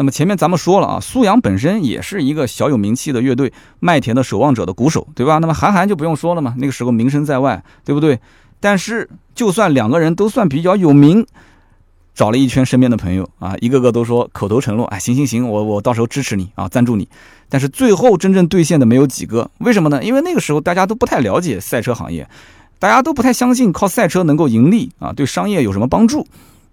[0.00, 5.36] 那么前面咱们说了啊，苏阳本身也是一个小有名气的乐队麦田的守望者的鼓手，对吧？
[5.36, 8.18] 那么韩寒就不用说了嘛，那个时候名声在外，对不对？
[8.60, 11.26] 但是就算两个人都算比较有名，
[12.14, 17.06] 找了一圈身边的朋友啊，一个个都说口头承诺，哎，行行行，我我到时候支持你啊，赞助你。
[17.50, 20.02] 但是最后真正兑现的没有几个，为什么呢？
[20.02, 22.26] 因为那个时候大家都不太了解赛车行业，
[22.78, 26.26] 大家都不太相信靠赛车能够盈利啊，对商业有什么帮助？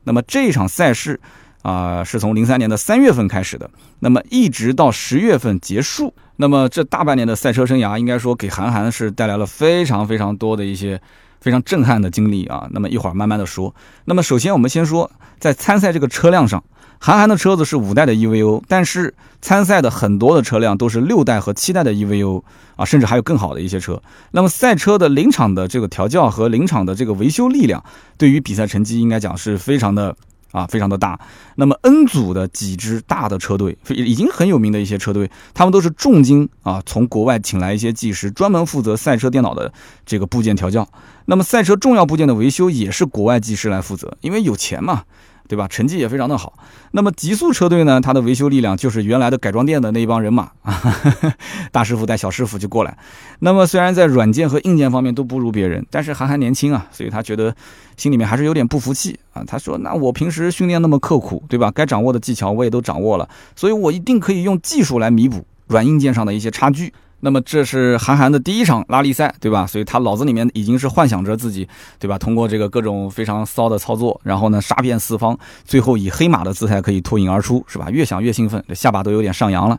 [0.06, 1.20] 那么这一场赛事。
[1.62, 6.14] 啊，是从零三年的三月份开始的，那么一直到十月份结束。
[6.38, 11.02] 那么这大半年的赛车生涯，应该说给韩寒是带来了非常非常多的一些
[11.42, 12.68] 非常震撼的经历啊。
[12.72, 13.74] 那么一会儿慢慢的说。
[14.06, 16.64] 那么首先我们先说，在参赛这个车辆上，
[17.00, 22.44] 韩寒的车子是五代的 EVO，但是参赛的很多的车辆都是六代和七代的 EVO
[22.76, 24.02] 啊，甚至还有更好的一些车。
[24.32, 27.84] 那么赛车的临场的这个调教和临场的这个维修力量，
[28.18, 30.16] 对于比赛成绩应该讲是非常的。
[30.52, 31.20] 啊，非常的大。
[31.56, 39.72] 那么 N 组的几支大的车队，已经很有名的一些车队，他们都是重金啊，从国外请来一些技师，专门负责赛车电脑的
[40.06, 40.88] 这个部件调教。
[41.26, 45.04] 那么赛车重要部件的维修也是国外技师来负责，因为有钱嘛。
[45.48, 45.68] 对吧？
[45.68, 46.54] 成绩也非常的好。
[46.92, 48.00] 那么极速车队呢？
[48.02, 50.82] 它的维修力量就是原来的改装店的那一帮人马啊，
[51.72, 52.98] 大师傅带小师傅就过来。
[53.40, 57.56] 那么虽然在软件和硬件方面都不如别人，但是韩寒年轻啊，所以他觉得
[57.96, 59.44] 心里面还是有点不服气啊。
[59.48, 61.72] 他说：“那我平时训练那么刻苦，对吧？
[61.72, 66.94] 该掌握的技巧我也都掌握了，所以我一定可以用技术来弥补软硬件上的一些差距。”
[67.28, 69.68] 那么这是韩寒的第一场拉力赛，对吧？
[69.68, 71.68] 所以他脑子里面已经是幻想着自己，
[72.00, 72.18] 对吧？
[72.18, 77.90] 通过这个各种非常骚的操作，然后呢杀遍四方，最后以黑马的姿态可以脱颖而出，是吧？
[77.92, 79.78] 越想越兴奋，这下巴都有点上扬了。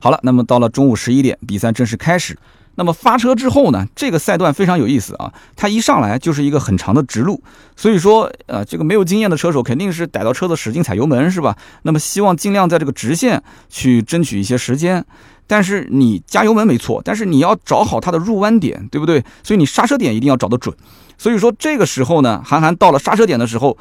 [0.00, 2.36] 好了，那么到了中午十一点，比赛正式开始。
[2.74, 7.40] 那么发车之后呢，这个赛段非常有意思啊，它一上来就是一个很长的直路，
[7.76, 11.56] 所以说呃，这个没有经验的车手肯定是逮到车子使劲踩油门，是吧？
[11.82, 15.04] 那么希望尽量在这个直线去争取一些时间。
[15.48, 19.24] 但是你加油门没错，但是你要找好它的入弯点，对不对？
[19.42, 20.72] 所以你刹车点一定要找得准。
[21.16, 23.76] 所以说这个时候呢，韩寒到了刹车点的时候，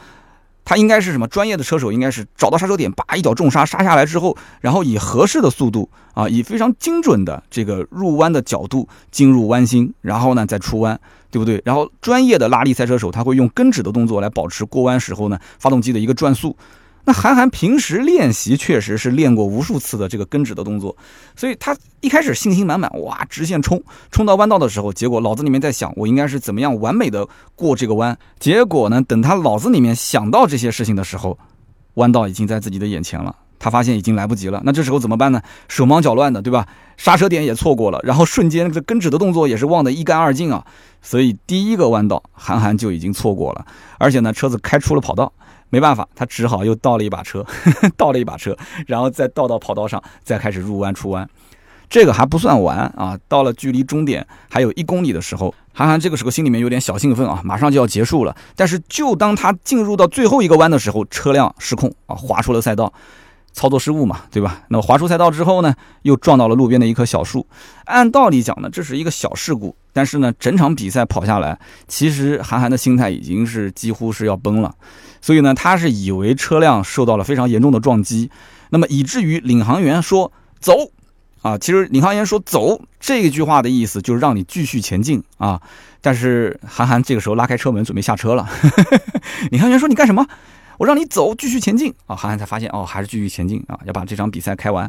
[0.66, 1.28] 他应该是什么？
[1.28, 11.00] 专业的车手应该是找到刹车点，叭一脚重刹，刹下来之后，然后以合适的速度啊，以非常精准的这个入弯的角度进入弯心，然后呢再出弯，
[11.30, 11.62] 对不对？
[11.66, 16.56] 然后专业的拉力赛车手他会用跟指的动作来保持过弯时候呢发动机的一个转速。
[17.08, 20.94] 那韩寒平时练习确实是练过无数次的这个跟指的动作，
[21.38, 28.18] 所以他一开始信心满满，哇，直线冲，冲到弯道的时候，结果脑子里面在想，我应该是怎么样完美的过这个弯。
[28.42, 31.40] 结果呢，等他脑子里面想到这些事情的时候，
[31.94, 34.62] 弯道已经在自己的眼前了，他发现已经来不及了。
[34.66, 35.42] 那这时候怎么办呢？
[35.70, 36.68] 手忙脚乱的，对吧？
[36.98, 40.66] 刹车点也错过了，然后瞬间这跟指的动作也是忘得一干二净啊。
[41.02, 43.66] 所以第一个弯道，韩寒就已经错过了，
[43.98, 45.32] 而且呢，车子开出了跑道。
[45.70, 47.46] 没办法，他只好又倒了一把车，
[47.98, 51.28] 倒了一把车，然后再倒到跑道上，再开始入弯出弯。
[51.90, 53.18] 这个还不算完啊！
[53.30, 58.36] 到了距离终点还有一公里的时候，韩寒这个时候心里面有点小兴奋啊，马上就要结束了。
[58.56, 62.94] 但是就当他进入到最后一个弯的时候，车辆失控啊，滑出了赛道。
[63.54, 64.62] 操作失误嘛，对吧？
[64.68, 67.48] 那么滑出赛道之后呢，又撞到了路边的一棵小树。
[67.86, 74.76] 按道理讲呢，这是一个小事故，但是呢，整场比赛跑下来，其实韩寒的心态已经是几乎是要崩了。
[75.22, 78.30] 所以呢，他是以为车辆受到了非常严重的撞击，
[78.70, 80.74] 那么以至于领航员说走
[81.42, 85.62] 啊，其实领航员说走这句话的意思就是让你继续前进啊。
[86.02, 88.48] 但是韩寒这个时候拉开车门准备下车了，
[89.52, 90.26] 领航员说你干什么？
[90.78, 92.16] 我让你走，继续前进啊！
[92.16, 94.88] 韩寒才发现哦，还是继续前进啊，要把这场比赛开完。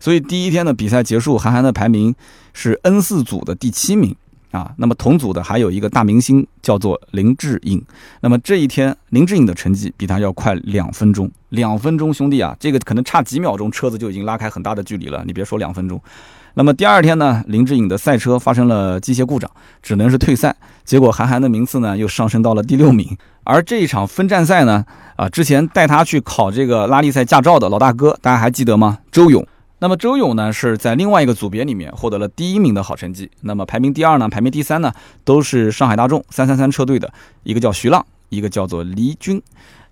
[0.00, 2.14] 所以第一天的比赛结束，韩寒的排名
[2.54, 4.16] 是 N 四组的第七名
[4.56, 4.72] 啊。
[4.78, 7.82] 那么同组的还有一个大明星叫做林志颖。
[8.20, 15.22] 那么这一天林志颖的成绩比他要快两分钟，两分钟兄弟啊，这个可能差几秒钟，车子就已经拉开很大的距离了。
[15.26, 16.00] 你别说两分钟。
[16.54, 19.50] 那么第二天呢，林志颖的赛车发生了机械故障，
[19.82, 20.56] 只能是退赛。
[20.84, 23.14] 结果韩寒的名次呢又上升到了第六名。
[23.44, 24.82] 而这一场分站赛呢，
[25.16, 28.98] 啊，之前带他去考这个拉力赛驾照的老大哥，大家还记得吗？
[29.12, 29.46] 周勇
[29.78, 33.30] 那么周勇呢是在另外一个组别里面获得了第一名的好成绩。
[33.42, 37.12] 那么排名第二呢，排名第三呢，都是上海大众三三三车队的
[37.42, 39.42] 一个叫徐浪，一个叫做黎军。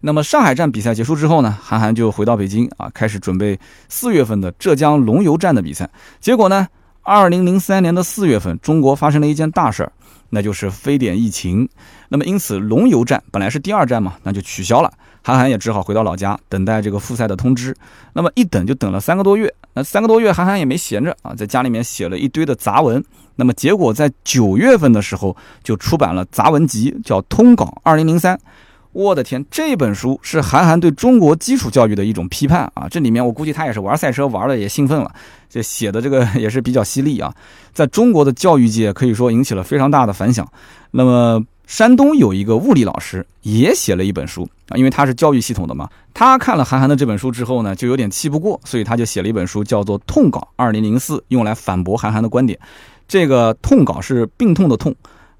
[0.00, 5.88] 那么上海站比赛结束之后呢，韩寒就回到北京啊，开始准备四月份的浙江龙游站的比赛。
[6.18, 6.66] 结果呢，
[7.02, 9.92] 二零零三年的四月份，中国发生了一件大事儿，
[10.30, 11.68] 那就是非典疫情。
[12.08, 14.92] 那么因此，龙游站本来是第二站嘛，那就取消了。
[15.22, 17.74] 韩寒也只好回到老家，等待这个复赛的通知。
[18.12, 19.52] 那么一等就等了三个多月。
[19.72, 23.02] 那三个多月，韩寒也没闲着啊，在家里面写了一堆的杂文。
[23.36, 28.36] 那么结果在九月份的时候，就出版了杂文集，叫《通稿二零零三》。
[28.94, 32.86] 我的天，这本书是韩寒对中国基础教育的一种批判啊！
[32.88, 35.12] 这里面我估计他也是玩赛车玩的也兴奋了，
[35.50, 37.34] 这写的这个也是比较犀利啊，
[37.72, 40.48] 在中国的教育界可以说引起了非常大的反响。
[40.92, 52.56] 那么山东有一个物理老师也写了一本书啊，因为他是教育系统的嘛，他看了韩寒的这本书之后呢，就有点气不过，所以他就写了一本书，叫做《痛稿二零零四》，用来反驳韩寒的观点。
[53.08, 54.94] 这个痛稿是病痛的痛。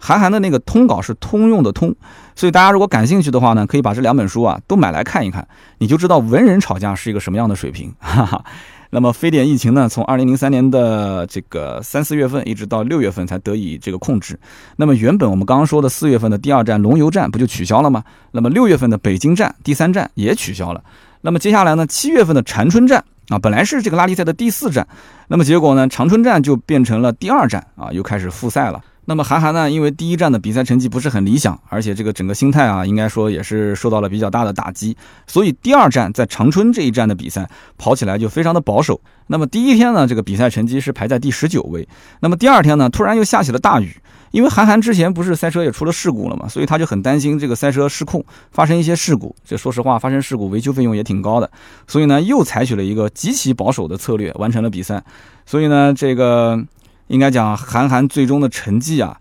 [0.07, 1.95] 韩寒的那个通稿是通用的通，
[2.37, 7.91] 所以大家如果感兴趣的话呢，可以把这两本书啊都买来看一看，你就知道文人吵架是一个什么样的水平。
[7.99, 8.45] 哈哈。
[8.91, 14.39] 那么非典疫情呢，从二零零三年的这个三四月份一直到六月份才得以这个控制。
[14.77, 18.05] 那么原本我们刚刚说的四月份的第二站龙游站不就取消了吗？
[18.31, 20.85] 那么六月份的北京站第三站也取消了。
[21.23, 24.87] 那么接下来呢，七月份的长春站啊，本来是这个拉力赛的第四站，
[25.29, 28.81] 那么结果呢，长春站就变成了第二站啊，又开始复赛了。
[29.07, 29.71] 那么韩寒呢？
[29.71, 38.99] 因为第一站的比赛成绩不是很理想，而且这个整个心态啊，应该说也是受到了比较大的打击，所以第二站在长春这一站的比赛跑起来就非常的保守。
[39.27, 41.87] 那么第一天呢，这个比赛成绩是排在第十九位。
[42.21, 43.95] 那么第二天呢，突然又下起了大雨，
[44.31, 49.37] 因为韩寒之前不是赛车也出了事故了嘛，所以他就很担心这个赛车失控发生一些事故。
[49.45, 51.51] 这说实话，发生事故维修费用也挺高的，
[51.87, 55.05] 所以呢，又采取了一个极其保守的策略完成了比赛。
[55.45, 56.65] 所以呢，这个。
[57.09, 59.21] 应该讲，韩寒最终的成绩啊，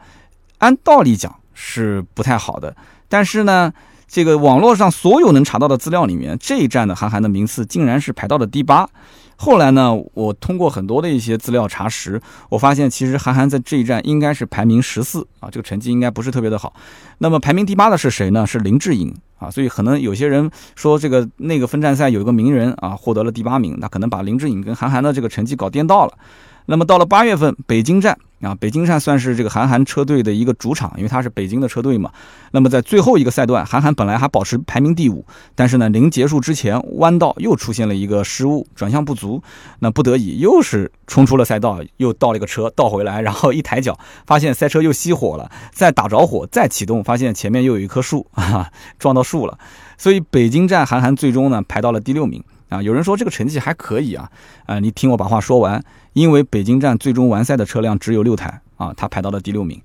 [0.60, 2.76] 按道理讲是不太好的。
[3.10, 3.72] 但是呢，
[4.08, 8.88] 这个网络上所有能查到的资料里面，这一站的韩寒的名次竟然是排到了第八。
[9.36, 16.74] 后来呢，我通过很多的一些资料查实，我发现其实韩寒在这一站应该是排名十四啊，这个成绩应该不是特别的好。
[17.18, 18.46] 那么排名第八的是谁呢？
[18.48, 19.50] 是林志颖啊。
[19.52, 26.14] 所以可能有些人说这个那个分站赛有一个名人啊获得了第八名，那可能把林志颖跟韩寒的这个成绩搞颠倒了。
[26.66, 32.12] 那么到了八月份，北京站啊，北京站算是这个韩寒车队的一个主场，因为他是北京的车队嘛。
[32.52, 39.42] 那么在最后一个赛段，韩寒本来还保持排名第五，但是呢，临结束之前，弯道又出现了一个失误，转向不足，
[39.80, 49.58] 那不得已又是冲出了赛道，又倒了一个车，倒回来， 然后一抬脚，发现赛车又熄火了，再打着火，再启动，发现前面又有一棵树啊，撞到树了。
[49.98, 52.44] 所以北京站韩寒最终呢排到了第六名。
[52.74, 54.30] 啊，有人说这个成绩还可以啊，
[54.66, 55.84] 啊，你听我把话说完。
[56.14, 59.82] 因为北京站最终完赛的车辆只有六台啊，他排到了第六名。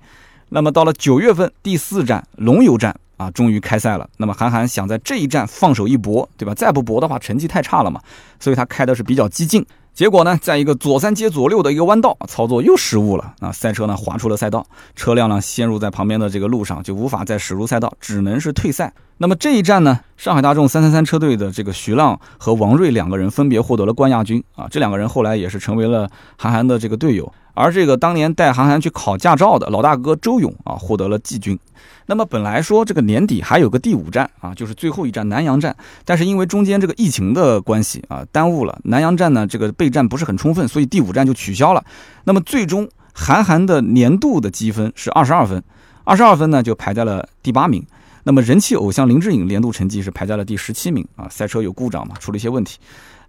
[0.49, 4.07] 那么到了九月份第四站龙游站啊，终于开赛了。
[4.17, 6.53] 那么韩寒想在这一站放手一搏，对吧？
[6.53, 7.99] 再不搏的话，成绩太差了嘛。
[8.39, 9.65] 所以他开的是比较激进。
[9.99, 13.51] 结果呢，在一个左三接左六的一个弯道，操作又失误了啊！
[13.51, 18.93] 赛车呢滑出了赛道，车辆呢陷入在旁边的这个路上，就无法再驶入赛道，只能是退赛。
[19.17, 24.69] 那么这一站呢，上海大众三三三车队的这个徐浪和王瑞两个人分别获得了冠亚军啊！
[24.71, 27.29] 这两个人后来也是成为了韩寒的这个队友。
[27.59, 31.59] 而这个当年带韩寒去考驾照的老大哥周勇啊，获得了季军。
[32.05, 38.79] 那么本来说这个年底还有个第五站啊，就是最后一站南阳站，但是因为中间这个疫情的关系啊，耽误了。
[38.85, 41.83] 南阳站呢，这个备战不是很充分，所以第五站就取消了。
[42.23, 45.61] 那么最终韩寒的年度的积分是二十二分，
[46.05, 47.85] 二十二分呢就排在了第八名。
[48.23, 52.77] 那么人气偶像林志颖年度成绩是排在了第十七名啊，赛车有故障嘛，出了一些问题。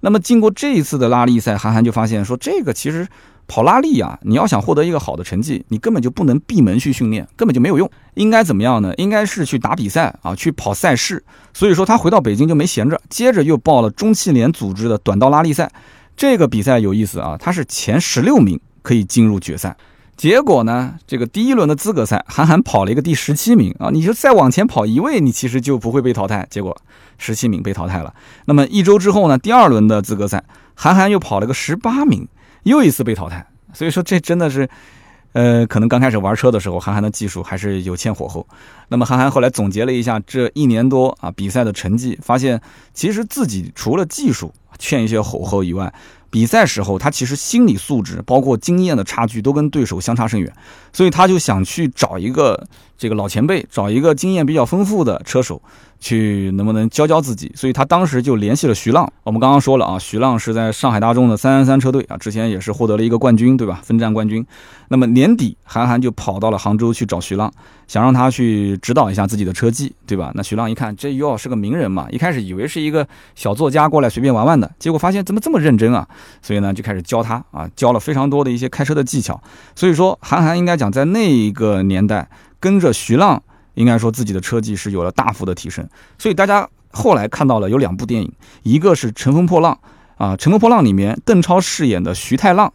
[0.03, 3.09] 那么经过这一次的拉力赛，韩寒就发现说这个其实。
[3.51, 7.91] 跑拉力啊，你要想获得一个好的成绩，你根本就不能闭门去训练，根本就没有用。
[8.15, 8.95] 应该怎么样呢？
[8.95, 11.21] 应该是去打比赛啊，去跑赛事。
[11.53, 15.69] 所以说他回到北京就没闲着，接着又报了中汽联组织的短道拉力赛。
[16.17, 19.77] 这个比赛有意思啊，他是前十六名可以进入决赛。
[20.17, 26.47] 结果呢，这个第一轮的资格赛，韩寒跑了一个第十七名啊，你就再往前跑一位，你其实就不会被淘汰。
[26.49, 26.77] 结果
[27.19, 28.15] 十七名被淘汰了。
[28.45, 32.29] 那么一周之后呢，第二轮的资格赛，韩寒又跑了个十八名。
[32.65, 34.69] 又一次被淘汰，所以说这真的是，
[35.33, 38.47] 呃，可能刚开始玩车的时候，韩寒的技术还是有欠火候。
[38.89, 42.61] 那么韩寒后来总结了一下这一年多啊比赛的成绩，发现
[42.93, 45.93] 其实自己除了技术，欠一些吼后以外，
[46.31, 50.53] 比赛时候他其实心理素质包括经验的差距都跟对手相差甚远，
[50.93, 52.67] 所以他就想去找一个
[52.99, 55.63] 这个老前辈，找一个经验比较丰富的车手。
[56.03, 57.53] 去能不能教教自己？
[57.55, 59.07] 所以他当时就联系了徐浪。
[59.23, 63.83] 我们刚刚说了啊，徐浪是在上海大众的三三三车队啊，之前也是获得了一个冠军，对吧？
[63.85, 64.43] 分站冠军。
[64.89, 67.53] 那么年底，韩寒就跑到了杭州去找徐浪，
[67.87, 70.33] 想让他去指导一下自己的车技，对吧？
[70.35, 76.07] 那徐浪一看，这又要是个名人嘛，一开始以为是一个小作家过来随便玩玩的，结果发现怎么这么认真啊？
[76.41, 79.43] 所以呢，就开始教他啊，教了非常多的一些开车的技巧。
[79.75, 83.43] 所以说，韩寒应该讲在那一个年代跟着徐浪。
[83.75, 88.31] 应该说自己的车技是有了大幅的提升，所以大家后来看到了有两部电影，
[88.63, 89.79] 一个是《乘风破浪》
[90.23, 92.71] 啊，《乘风破浪》里面邓超饰演的徐太浪，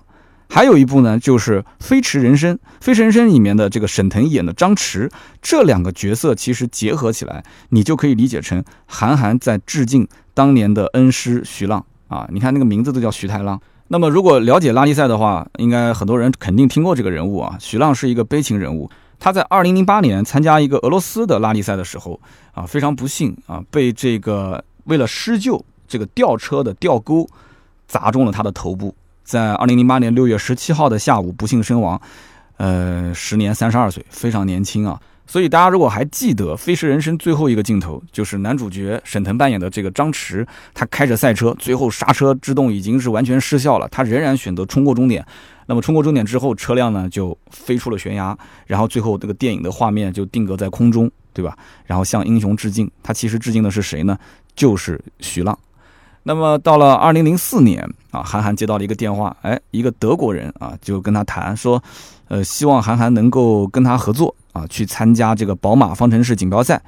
[0.47, 5.09] 还有一部呢就是《飞驰人生》，《飞驰人生》里面的这个沈腾演的张弛，
[5.41, 13.59] 这两个角色其实结合起来，你就可以理解成韩寒在致敬当年的恩师徐浪啊，你看那个名字都叫徐太浪。
[13.87, 18.89] 那么如果了解拉力赛的话，应该很多人肯定听过这个人物啊，徐浪是一个悲情人物。
[19.19, 22.19] 他在二零零八年参加一个俄罗斯的拉力赛的时候，
[22.53, 27.27] 啊，非常不幸啊，被这个为了施救这个吊车的吊钩
[27.87, 28.93] 砸中了他的头部，
[29.25, 31.99] 在二零零八年六月十七号的下午不幸身亡，
[32.57, 34.97] 呃，时年三十二岁，非常年轻啊。
[35.27, 45.25] 所以大家如果还记得《飞驰人生》最后一个镜头，就是男主角沈腾扮演的这个张弛，他开着赛车，最后刹车制动已经是完全失效了，他仍然选择冲过终点。
[45.65, 51.57] 那么冲过终点之后，车辆呢就飞出了悬崖，然后最后这个电影的画面就定格在空中，对吧？
[51.87, 52.89] 然后向英雄致敬。
[53.01, 54.15] 他其实致敬的是谁呢？
[54.55, 55.57] 就是徐浪。
[56.27, 61.81] 那么到了二零零四年啊，韩寒接到了一个电话，哎，一个德国人啊就跟他谈说，
[62.27, 66.81] 呃，希望韩寒能够跟他合作啊，去参加这个宝马方程式锦标赛。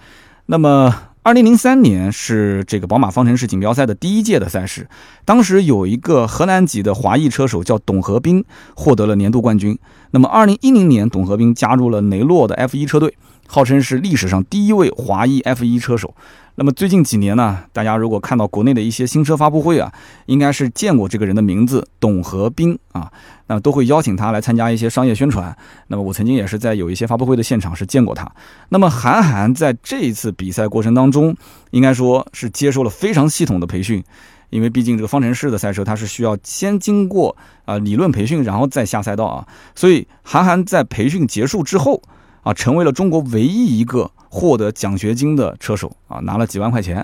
[0.47, 0.93] 那么。
[1.23, 4.87] 二零零三年是这个宝马方程式锦标赛的第一届的赛事，
[5.25, 8.45] 当时有一个河南籍的华裔车手叫董和斌，
[8.77, 9.77] 获得了年度冠军。
[10.11, 13.13] 那么二零一零年，董和斌加入了雷诺的 F 一车队，
[13.45, 16.15] 号称是历史上第一位华裔 F 一车手。
[16.59, 19.93] 那么最近几年呢，大家如果看到国内的一些新车发布会啊，
[20.25, 23.11] 应该是见过这个人的名字，董和斌啊，
[23.45, 25.55] 那都会邀请他来参加一些商业宣传。
[25.85, 28.27] 那么我曾经也是在有一些发布会的现场是见过他。
[28.69, 31.35] 那么韩寒在这一次比赛过程当中，
[31.69, 34.03] 应该说是接受了非常系统的培训，
[34.49, 42.01] 因为毕竟这个方程式的赛车它是需要先经过啊理论培训，然后再下赛道啊，所以韩寒在培训结束之后
[42.41, 44.09] 啊，成为了中国唯一一个。
[44.37, 47.03] 获得奖学金的车手啊，拿了几万块钱。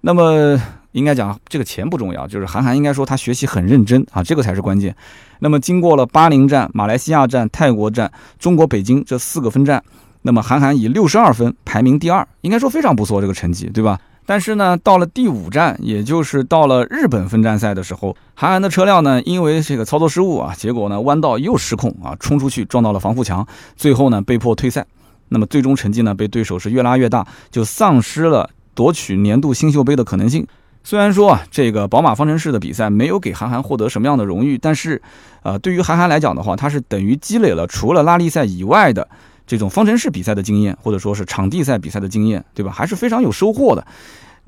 [0.00, 0.56] 那么
[0.92, 4.94] 应该讲这个钱不重要，就是韩寒应该说他学习很认真啊，这个才是关键。
[5.40, 8.08] 那么经过了巴林站、马来西亚站、泰国站、
[8.38, 9.82] 中国北京这四个分站，
[10.22, 13.98] 那么韩寒以六十二分排名第二，应该说非常不错这个成绩，对吧？
[14.24, 24.86] 但是呢，到了第五站，也就是到了日本分站赛的时候，韩寒的车辆呢，因为这个操作失误啊，结果呢弯道又失控啊，冲出去撞到了防护墙，最后呢被迫退赛。
[25.28, 30.46] 那么最终成绩呢，被对手是越拉越大，就丧失了夺取年度新秀杯的可能性。
[30.84, 35.02] 虽然说啊，这个宝马方程式的比赛没有给韩寒获得什么样的荣誉，但是，
[35.42, 39.06] 呃，对于韩寒来讲的话，他是等于积累了除了拉力赛以外的
[39.46, 42.72] 这种方程式比赛的经验，或者说是场地赛比赛的经验，对吧？
[42.72, 43.86] 还是非常有收获的。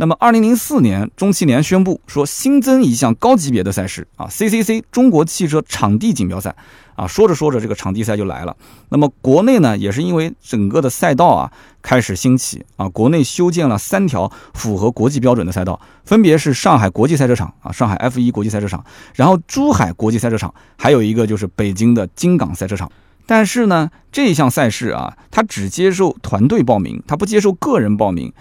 [0.00, 6.56] 那么，二零零四年，中汽联宣布说新增一项高级别的赛事啊，CCC 中国汽车场地锦标赛
[6.96, 7.06] 啊。
[7.06, 8.56] 说着说着，这个场地赛就来了。
[8.88, 18.82] 那么，国内呢，也是因为整个的赛道啊开始兴起啊，国内修建了三条符合国际标准的赛道，分别是上海国际赛车场啊，上海 F 一国际赛车场，
[19.14, 22.90] 然后珠海国际赛车场，还有一个就是北京的金港赛车场。
[23.26, 28.32] 但是呢，这项赛事啊，它只接受团队报名，它不接受个人报名。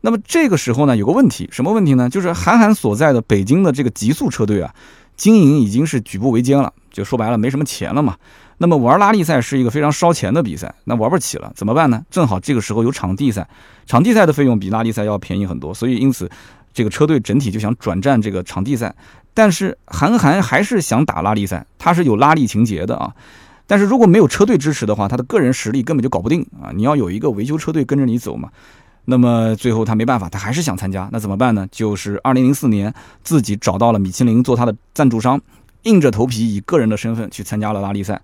[0.00, 2.08] 那么这个时候呢，有个问题，什么问题呢？
[2.08, 4.72] 就是韩寒所在的北京的这个极速车队啊，
[5.16, 8.16] 经营已经是举步维艰了，就说白了没什么钱了嘛。
[8.58, 12.04] 那么玩拉力赛是一个非常烧钱的比赛，那玩不起了，怎么办呢？
[12.10, 13.48] 正好这个时候有场地赛，
[13.86, 16.28] 场地赛的费用比拉力赛要便宜很多，所以因此
[16.72, 18.94] 这个车队整体就想转战这个场地赛。
[19.34, 23.14] 但是韩寒还是想打拉力赛，他是有拉力情节的啊。
[23.68, 26.72] 但是如果没有车队支持的话，他的个人实力根本就搞不定啊。
[26.74, 28.48] 你要有一个维修车队跟着你走嘛。
[29.10, 31.66] 那么最后他没办法，他还是想参加，那怎么办呢？
[31.70, 32.92] 就是二零零四年
[33.24, 35.40] 自己找到了米其林做他的赞助商，
[35.84, 38.20] 硬着头皮以个人的身份去参加了拉力赛。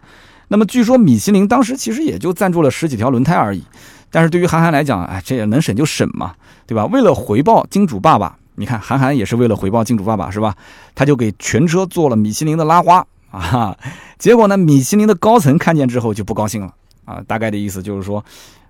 [0.49, 3.65] 那么据说米其林当时其实也就赞助了十几条轮胎而已，
[4.11, 6.35] 但是对于韩寒来讲，哎，这也能省就省嘛，
[6.67, 6.85] 对吧？
[6.85, 10.55] 为了回报金主爸爸，你看韩寒也是为了回报金主爸爸是吧？
[10.95, 13.75] 他就给全车做了米其林的拉花啊，
[14.19, 16.75] 结果呢，米其林的高层看见之后就不高兴了
[17.07, 18.23] 啊，大概的意思就是说。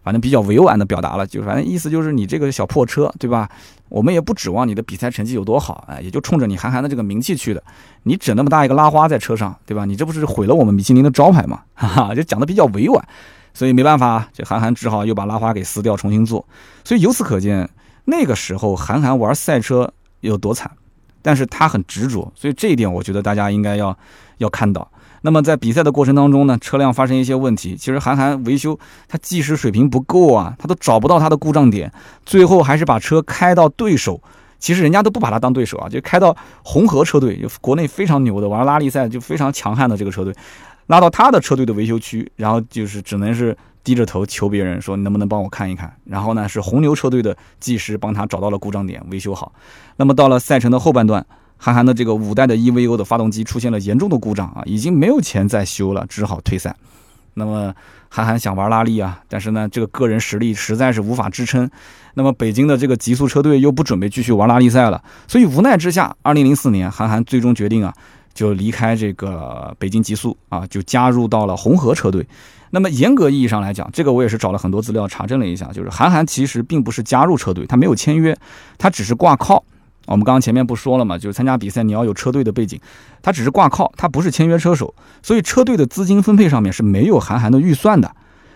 [0.05, 3.49] 反正比较委婉的表达了，就反正意思就是你这个小破车，对吧？
[3.89, 7.63] 我们也不指望你的比赛成绩有多好，哎，也就冲着你韩寒的这个名气去的。
[8.03, 9.87] 你整那么大一个拉花在车上，对吧？
[9.87, 11.63] 你这不是毁了我们米其林的招牌吗？
[11.75, 13.03] 哈哈，就讲的比较委婉，
[13.55, 16.47] 所以没办法，这韩寒只好又把拉花给撕掉，重新做。
[16.85, 17.69] 所以由此可见，
[18.05, 19.91] 那个时候韩寒玩赛车
[20.21, 20.71] 有多惨，
[21.23, 23.97] 但是他很执着，所以这一点我觉得大家应该要
[24.39, 24.91] 要看到。
[25.27, 31.91] 那么在比赛的过程当中呢，车辆发生一些问题，其实韩寒维修他技师水平不够啊，他都找不到他的故障点，
[32.27, 34.21] 最后还是把车开到对手，
[34.59, 40.35] 其实人家都不把他当对手啊，就开到红河车队，就国内非常牛的玩拉力赛就非常强悍的这个车队，
[40.89, 49.55] 拉到他的车队的维修区，然后就是只能是低着头求别人说你能不能帮我看一看，然后呢是红牛车队的技师帮他找到了故障点维修好，
[49.97, 51.25] 那么到了赛程的后半段。
[51.57, 56.75] 韩寒的这个五代的 EVO 的发动机出现了严重的故障啊，已经没有钱再修了，只好退赛。
[57.35, 57.75] 那么
[58.09, 61.69] 韩寒想玩拉力啊，但是呢，这个个人实力实在是无法支撑。
[62.15, 67.93] 那么北京的这个极速车队又不准备继续玩拉力赛了，所以无奈之下，二零零四年韩寒最终决定啊，
[68.33, 72.25] 就离开这个北京极速啊，就加入到了红河车队。
[72.71, 78.37] 那么严格意义上来讲，这个我也是找了很多资料查证了一下，就是韩寒其实并不是加入车队，他没有签约，
[78.79, 79.65] 他只是挂靠。
[80.07, 82.79] 我们刚刚前面不说了嘛，就是参加比赛你要有车队的背景，
[83.23, 88.15] 他只是挂靠，他不是签约车手，所以车队的资金分配上面是没有韩寒的预算的。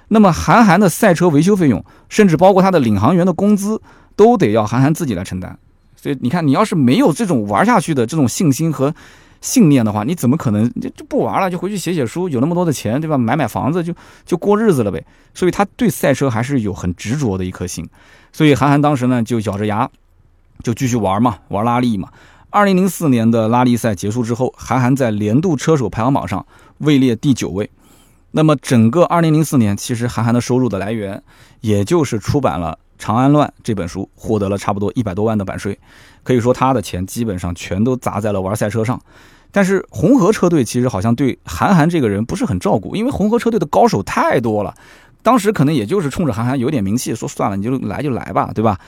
[0.09, 3.81] 那么韩寒的赛车维修费用，甚至包括他的领航员的工资，
[4.17, 5.59] 都得要韩寒自己来承担。
[5.97, 8.95] 所以你看，你要是没有这种玩下去的这种信心和
[9.41, 13.19] 信念的话，你怎么可能就就不玩了，就回去写写书，有那么多的钱，对吧？
[13.19, 13.93] 买买房子就
[14.25, 15.05] 就过日子了呗。
[15.35, 17.89] 所以他对赛车还是有很执着的一颗心。
[18.33, 19.91] 所以韩寒当时呢，就咬着牙。
[20.63, 22.09] 就继续玩嘛，玩拉力嘛。
[22.51, 26.45] 二零零四年的拉力赛结束之后，韩寒在年度车手排行榜上
[26.79, 27.71] 位列第九位。
[28.31, 31.23] 那么整个二零零四年，其实韩寒的收入的来源，
[31.61, 35.79] 也就是出版了《长安乱》这本书，获得了差不多一百多万的版税。
[36.23, 39.01] 可以说他的钱基本上全都砸在了玩赛车上。
[39.51, 44.75] 但是红河车队其实好像对韩寒这个人不是很照顾，因为红河车队的高手太多了。
[45.23, 48.79] 当时可能也就是冲着韩寒有点名气，说算了，你就来就来吧，对吧？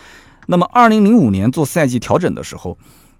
[0.46, 2.76] 那么，二零零五年做赛季调整的时候，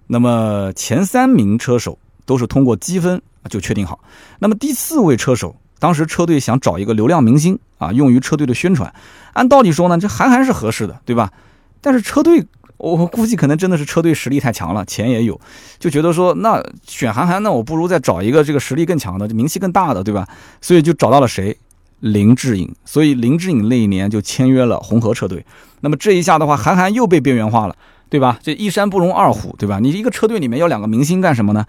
[0.07, 3.99] 那么前三名车手都是通过积分就确定好。
[4.39, 8.93] 那么第四位车手，当时车队想找一个流量明星啊，用于车队的宣传。
[9.33, 11.31] 按道理说呢，这韩寒是合适的，对吧？
[11.79, 12.45] 但是车队，
[12.77, 15.39] 我估计可能真的是车队实力太强了，钱也有，
[15.79, 20.27] 就觉得说，那选韩寒，那我不如再找一个这个实力更强的、名气更大的，对吧？
[20.59, 21.57] 所以就找到了谁？
[22.01, 22.69] 林志颖。
[22.85, 25.45] 所以林志颖那一年就签约了红河车队。
[25.79, 27.75] 那么这一下的话，韩寒又被边缘化了，
[28.09, 28.37] 对吧？
[28.43, 29.79] 这一山不容二虎，对吧？
[29.79, 31.65] 你一个车队里面要两个明星干什么呢？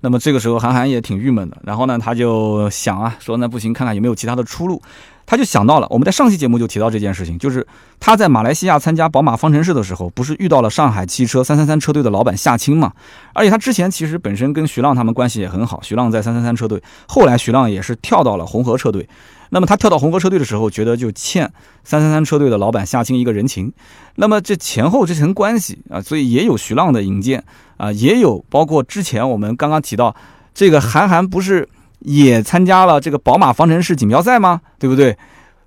[0.00, 1.56] 那么这个时候，韩寒也挺郁闷的。
[1.64, 4.82] 然后呢，他就想啊，说那不行，看看有没有其他的出路。
[5.26, 7.66] 他就想到了，我们在上期节目就提到这件事情，就是
[7.98, 12.92] 他在马来西亚参加宝马方程式的时候，不是遇到了上海汽车三三三车队的老板夏青嘛？
[13.32, 19.08] 而且他之前其实本身跟徐浪他们关系也很好，徐浪在三三三车队，后来徐浪也是跳到了红河车队。
[19.50, 21.52] 那么他跳到红河车队的时候，觉得就欠
[21.84, 23.72] 三三三车队的老板夏青一个人情。
[24.16, 27.44] 那么这前后这层关系啊，所以也有徐浪的引荐
[27.76, 30.14] 啊，也有包括之前我们刚刚提到
[30.54, 31.68] 这个韩寒不是
[32.00, 34.60] 也参加了这个宝马方程式锦标赛吗？
[34.78, 35.16] 对不对？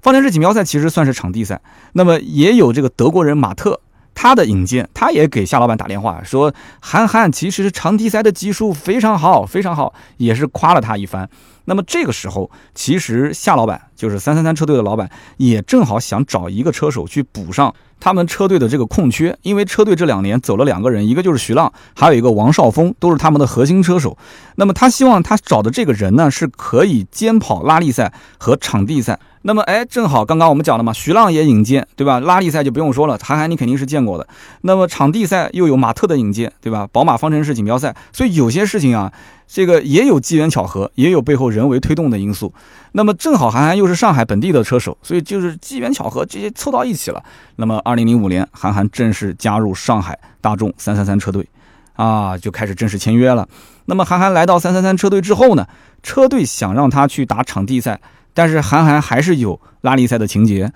[0.02, 1.60] 方程式锦标赛其实算是场地赛，
[1.94, 3.82] 那么也有这个德国人马特
[4.14, 11.30] 他的引荐，他也给夏老板打电话说，韩寒其实场地赛的技术非常好，非常好，也是夸了他一番。
[11.70, 24.18] 那么这个时候，其实夏老板就是三三三车队的老板，也正好想找一个车手去补上他们车队的这个空缺，因为车队这两年走了两个人，一个就是徐浪，还有一个王少峰，都是他们的核心车手。
[24.56, 29.20] 那么他希望他找的这个人呢，是可以兼跑拉力赛和场地赛。
[29.44, 32.20] 那么，哎，正好刚刚我们讲了嘛，徐浪也引荐，对吧？
[32.20, 34.28] 拉力赛就不用说了，韩寒你肯定是见过的。
[34.62, 36.88] 那么场地赛又有马特的引荐，对吧？
[36.92, 39.14] 宝马方程式锦标赛，所以有些事情啊，
[39.48, 42.54] 这个也有机缘巧合，也有背后人为推动的因素。
[42.92, 47.24] 那么正好韩寒又是上海本地的车手，所以就是机缘巧合这些凑到一起了。
[47.56, 51.48] 那么二零零五年，韩寒正式加入上海大众三三三车队，
[51.94, 53.48] 啊，就开始正式签约了。
[53.86, 55.66] 那么韩寒来到三三三车队之后呢，
[56.04, 58.02] 车队想让他去打场地赛。
[58.38, 60.72] 但是韩寒还是有拉力赛的情节。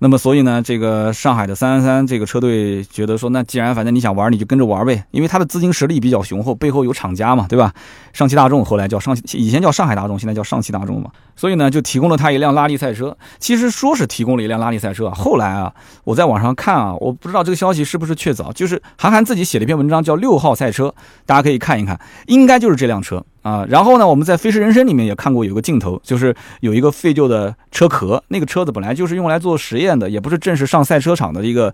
[0.00, 7.72] 那么，所以呢，这个上海的三三三这个车队觉得说，那既然反正你想玩，你就跟着玩呗，因为他的资金实力比较雄厚，背后有厂家嘛，对吧？
[8.12, 11.10] 上汽大众后来叫上，以前叫上海大众，现在叫上汽大众嘛。
[11.34, 13.16] 所以呢，就提供了他一辆拉力赛车。
[13.40, 15.72] 其实说是提供了一辆拉力赛车，后来啊，
[16.04, 20.88] 我在网上看啊，我不知道这个消息是不是确凿，就是韩寒自己写了一篇文章，叫《六号赛车》，
[21.26, 21.98] 大家可以看一看，
[22.28, 23.64] 应该就是这辆车啊。
[23.68, 31.72] 然后呢，我们在《飞驰人生》里面也看过有个镜头，就是有一个废旧的车壳，那个车子本来就是用来做实验的，也不是正式上赛车场的一个。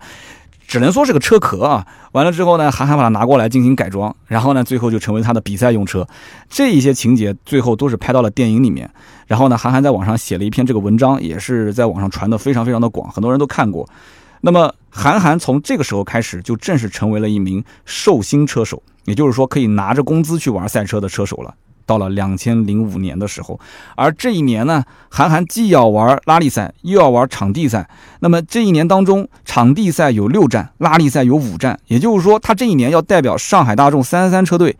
[0.67, 6.07] 只能说是个车壳啊，完了之后呢，韩寒把它拿过来进行改装，然后呢，最后就成为他的比赛用车。
[6.49, 8.89] 这一些情节最后都是拍到了电影里面。
[9.27, 13.87] 然后呢，韩寒在网上写了一篇这个文章，也是在网上传的非常非常的广，很多人都看过。
[14.41, 21.53] 那么韩寒从这个时候开始就正式成为了一名寿星车手，也就是说可以拿着工资去玩赛车的车手了。
[21.87, 23.59] 到了两千零五年的时候，
[23.95, 27.87] 而这一年呢，韩寒既要玩拉力赛，又要玩场地赛。
[28.21, 34.75] 那么这一年当中，场地赛有六站，拉力赛有五站，也就是说，他这一年要代表上海大众三三三车队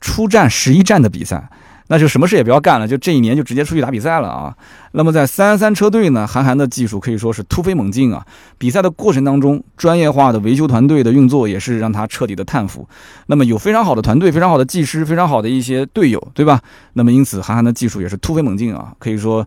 [0.00, 1.48] 出战十一站的比赛。
[1.92, 4.56] 那就什么事也不要干了，就这一年就直接出去打比赛了啊！
[4.92, 8.24] 那么在三三车队呢，韩寒的技术可以说是突飞猛进啊！
[8.58, 12.88] 比赛的过程当中，专业化的维修团队的运作也是让他彻底的叹服。
[13.26, 16.60] 那么有非常好的团队，非常好的技师，非常好的一些队友，对吧？
[16.92, 18.94] 那么因此，韩寒的技术也是突飞猛进啊！
[19.00, 19.44] 可以说，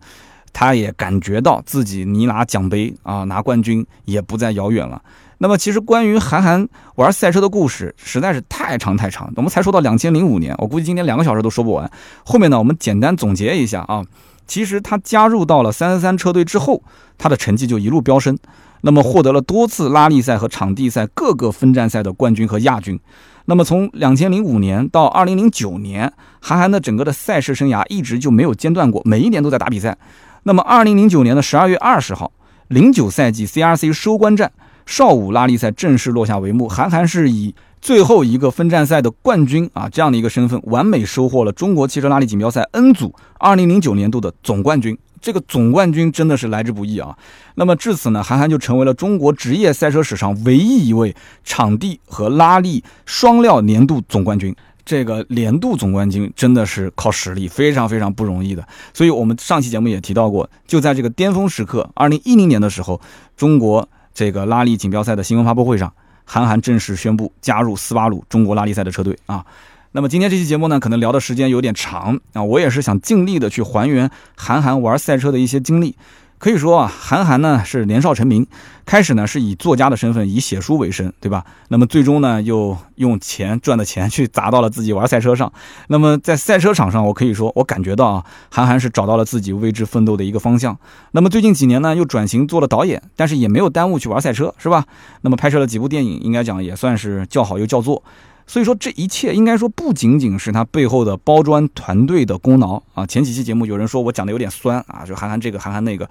[0.52, 5.00] 他也感觉到自己离拿奖杯啊、拿冠军也不再遥远了。
[5.38, 11.90] 那么其实关于韩寒玩赛车的故事实在是太长太长，我们才说到两千零五年，我估计今天两个小时都说不完。
[12.24, 14.04] 后面呢，我们简单总结一下啊。
[14.46, 16.82] 其实他加入到了三三三车队之后，
[17.16, 18.36] 他的成绩就一路飙升，
[18.82, 23.00] 那么获得了多次拉力赛和场地赛各个分站赛的冠军和亚军。
[23.46, 29.96] 那么从两千零五年到二零零九年，韩寒的整个的赛事生涯一直就没有间断过，每一年都在打比赛。
[30.44, 32.30] 那么二零零九年的十二月二十号，
[32.68, 34.52] 零九赛季 CRC 收官战。
[34.86, 44.96] 邵武拉力赛正式落下帷幕，韩寒是以最后一个分站赛的冠军啊这样的一个身份，完美收获了中国汽车拉力锦标赛 N 组2009年度的总冠军。
[45.20, 47.16] 这个总冠军真的是来之不易啊！
[47.54, 54.54] 那么至此呢，韩寒就成为了中国职业赛车史上唯一一位场地和拉力双料年度总冠军。
[54.84, 58.62] 这个年度总冠军真的是靠实力，非常非常不容易的。
[58.92, 63.00] 所以我们上期节目也提到过，就在这个巅峰时刻，2010年的时候，
[63.34, 63.88] 中国。
[64.14, 65.92] 这个拉力锦标赛的新闻发布会上，
[66.24, 69.44] 韩寒正式宣布加入斯巴鲁中国拉力赛的车队啊。
[69.90, 75.96] 那么今天这期节目呢，可能聊的时间有点长啊，我也是想尽力的去还原韩寒玩赛车的一些经历。
[76.44, 78.46] 可以说啊，韩寒呢是年少成名，
[78.84, 81.42] 开始呢是以作家的身份以写书为生，对吧？
[81.68, 85.50] 那么最终呢又用钱赚的钱去砸到了自己玩赛车上。
[85.88, 90.78] 那么在赛车场上，我可以说我感觉到啊，韩寒是找到了自己为之奋斗的一个方向。
[91.12, 94.84] 那么最近几年呢又转型做了导演，但是也没有耽误去玩赛车，是吧？
[95.22, 98.02] 那么拍摄了几部电影，应该讲也算是叫好又叫座。
[98.46, 103.06] 所以说这一切应该说不仅仅是他背后的包装团队的功劳啊！
[103.06, 106.08] 前几期节目有人说我讲的有点酸啊，就韩寒这个韩寒那个，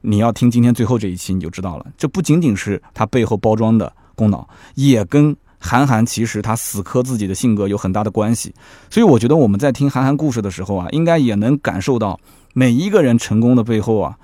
[0.00, 1.86] 你要听今天最后这一期你就知道了。
[1.98, 8.54] 这不仅仅是他背后包装的功劳，也跟韩寒其实他死磕自己的性格有很大的关系。
[8.88, 12.18] 所以我觉得我们在听韩寒故事的时候啊，应该也能感受到
[12.54, 14.16] 每一个人成功的背后啊，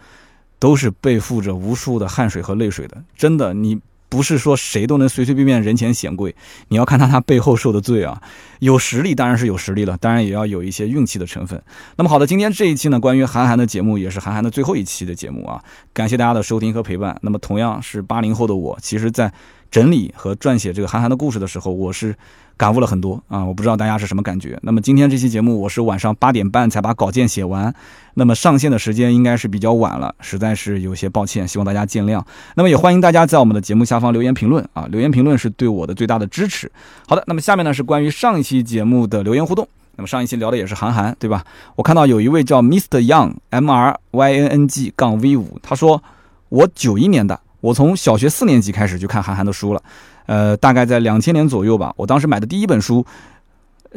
[0.59, 3.03] 都是背负着无数的汗水和泪水的。
[3.15, 3.79] 真的，你。
[4.11, 6.35] 不是说谁都能随随便便人前显贵，
[6.69, 8.21] 你要看他他背后受的罪啊。
[8.59, 11.63] 有实力当然是有实力了，当然也要有一些运气的成分。
[11.97, 15.63] 那么好的，今天这一期呢，关于韩寒的节目也是韩寒的最后一期的节目啊。
[15.95, 17.17] 感谢大家的收听和陪伴。
[17.23, 19.33] 那么同样是八零后的我，其实在
[19.71, 22.15] 整理和撰写这个韩寒的故事的时候，我是。
[22.57, 23.43] 感悟了很多啊！
[23.43, 24.59] 我不知道大家是什么感觉。
[24.61, 27.75] 那么今天这期节目，我是晚上八点半才把稿件写完，
[28.13, 32.23] 那么上线的时间应该是比较晚了，实在是有些抱歉，希望大家见谅。
[32.57, 36.71] 那么也欢迎大家在我们的节目下方留言评论啊，留言评论是对我的最大的支持。
[37.09, 39.67] 好的，那么下面呢是关于上一期节目的留言互动。
[39.97, 41.43] 那么上一期聊的也是韩寒，对吧？
[41.77, 43.01] 我看到有一位叫 Mr.
[43.01, 46.03] Young M R Y N N G 杠 V 五，他说
[46.51, 49.83] 我九一年的，我从小学四年级开始就看韩寒的书了。
[50.27, 51.93] 呃，大概在两千年左右吧。
[51.97, 53.05] 我当时买的第一本书，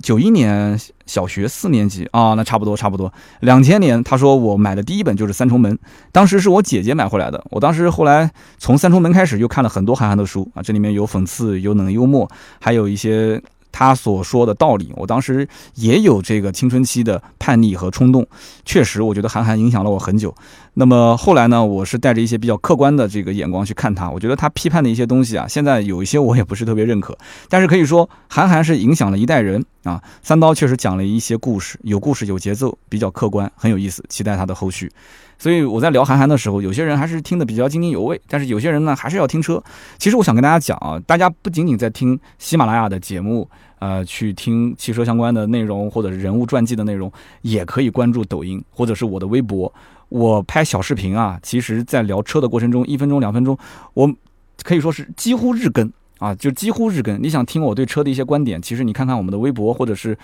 [0.02, 3.14] 九一年小学四年级啊，那差不多差不多。
[3.42, 5.76] 两千年，他说我买的第一本就是《三重门》，
[6.12, 7.44] 当时是我姐姐买回来的。
[7.52, 13.42] 我当时后来从《三重门》开始，又看了很多韩寒的书啊，这里面有讽刺，有冷幽默，还有一些。
[13.76, 18.24] 他所说的道理，我当时也有这个青春期的叛逆和冲动，
[18.64, 20.32] 确实，我觉得韩寒影响了我很久。
[20.76, 27.16] 那么后来呢，我是带着一些比较客观的这个眼光去看他，我觉得他批判的一些东西啊，现在有一些我也不是特别认可，
[27.48, 30.02] 但是可以说韩寒是影响了一代人啊。
[30.24, 34.92] 三刀确实讲了一些故事，有故事有节奏，比较客观，很有意思，期待他的后续。
[35.38, 39.62] 所以我在聊韩寒的时候，有些人还是听得比较津津有味，但是有些人呢还是要听车。
[40.00, 43.48] 其实我想跟大家讲啊，大家不仅仅在听喜马拉雅的节目，
[43.78, 47.12] 呃，去听汽车相关的内容或者是人物传记的内容，
[47.42, 49.72] 也可以关注抖音或者是我的微博。
[50.14, 53.58] 我拍小视频啊，其实在聊车的过程中，一分钟两分钟，
[53.96, 54.14] 我
[54.62, 57.20] 可以说是几乎日更啊，就几乎日更。
[57.20, 60.16] 你想听我对车的一些观点，其实你看看我们的微博或者是，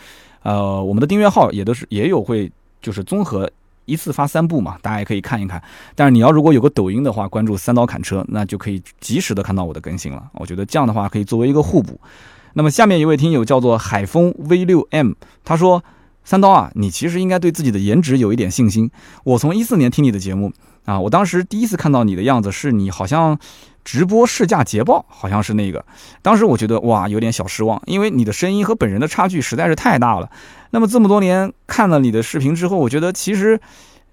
[0.43, 2.51] 呃，我们的订阅号也都是也有会
[2.83, 3.49] 就是综合
[3.85, 5.59] 一次发三部嘛，大家也可以看一看。
[5.95, 10.29] 但是你要如果有个抖音的话，关注三刀砍车，那就可以及时的看到我的更新了。
[10.33, 11.99] 我觉得这样的话可以作为一个互补。
[12.53, 15.13] 那么下面一位听友叫做海风 V 六 M，
[15.43, 15.83] 他说
[16.29, 18.91] ：“三刀啊，你其实应该对自己的颜值有一点信心。
[19.23, 20.53] 我从一四年听你的节目
[20.85, 23.39] 啊，我当时第一次看到你的样子是你好像。”
[23.85, 25.83] 直播试驾捷豹好像是那个，
[26.21, 30.29] 当时我觉得哇有点小失望，因为你的声音和本人的差距实在是太大了。
[30.69, 33.59] 那么这么多年看了你的视频之后，我觉得其实，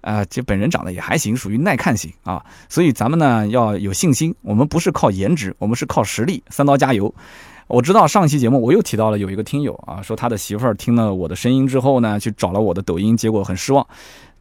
[0.01, 2.43] 啊这本人长得也还行，属于耐看型啊。
[2.69, 6.41] 所以咱们呢要有信心，我们不是靠颜值，我们是靠实力。
[6.49, 7.13] 三刀加油！
[7.67, 13.85] 我知道上期节目我又提到了有一个听友啊，说他的媳妇儿听了我的声音之后呢，去找了我的抖音，结果很失望。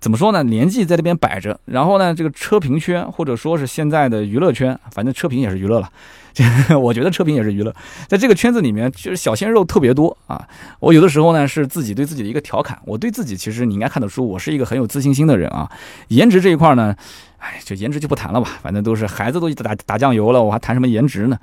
[0.06, 0.40] 怎么说呢？
[0.44, 5.90] 年纪在这边摆着，然后呢，这个车评圈或者说是现在的娱乐圈，反正车评也是娱乐了。
[6.80, 7.74] 我觉得车评也是娱乐，
[8.06, 10.46] 在这个圈子里面，就是小鲜肉特别多啊。
[10.78, 15.68] 我有的时候呢是自己对自己的一个调侃，我对自己其实你应该看得出，我是一个很有自信心的人啊。
[16.06, 16.94] 颜值这一块呢，
[17.38, 21.36] 哎，就颜值就不谈了吧，反正都是孩子都打打酱油了，我还谈什么颜值呢？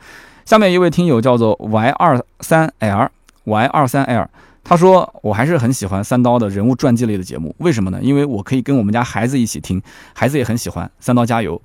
[0.45, 4.29] 下面一位听友叫做 Y 二三 L，Y 二三 L。
[4.63, 7.99] 他说：“我还是很喜欢三刀的人物传记类的节目，为什么呢？
[8.01, 9.81] 因为我可以跟我们家孩子一起听，
[10.13, 10.89] 孩子也很喜欢。
[10.99, 11.61] 三刀加油！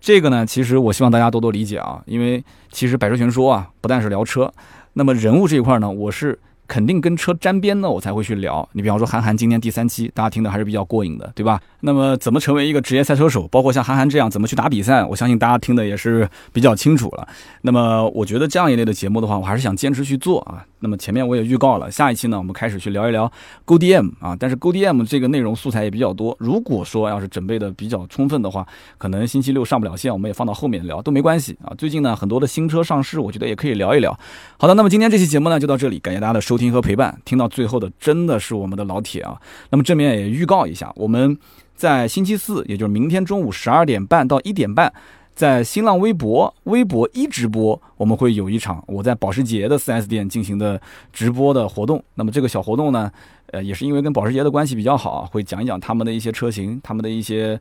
[0.00, 4.52] 这个呢，其实我希望大家多多理解啊，因为其实百车全说啊，不但是聊车，
[4.94, 6.38] 那么人物这一块呢，我是。”
[6.70, 8.66] 肯定跟车沾边的，我才会去聊。
[8.74, 11.60] 你比方说韩寒今天第三期，大家听的还是比较过瘾的，对吧？
[11.80, 17.26] 那么怎么成为一个职业赛车手，包括像韩寒这样怎么去打比赛，我相信大家听的也是比较清楚了。
[17.62, 20.64] 那么我觉得这样一类的节目的话，我还是想坚持去做啊。
[20.82, 23.30] 那么前面我也预告了，下一期呢，我们开始去聊一聊
[23.66, 24.36] GoDM 啊。
[24.38, 28.64] 但是 GoDM 这个内容素材也比较多，如果说要是准备的比较充分的话，
[28.96, 31.74] 可能星期六上不了线，我们也放到后面聊都没关系啊。
[31.76, 34.16] 最近呢，很多的新车上市，我觉得也可以聊一聊。
[34.56, 36.59] 好的，那么今天这期节目呢就到这里，感谢大家的收。
[36.60, 39.40] 听和陪伴，听到最后的真的是我们的老铁啊！
[39.70, 41.36] 那么正面也预告一下，我们
[41.74, 44.92] 在星期四，也就是明天中午十二点半到一点半，
[45.34, 50.80] 在新浪微博、微博一直播，我们会有一场我在保时捷的 4S 店进行的
[51.12, 52.04] 直播的活动。
[52.14, 53.10] 那么这个小活动呢，
[53.46, 57.58] 呃，也是因为跟保时捷的关系比较好，会讲一讲他们的一些车型，他们的一些。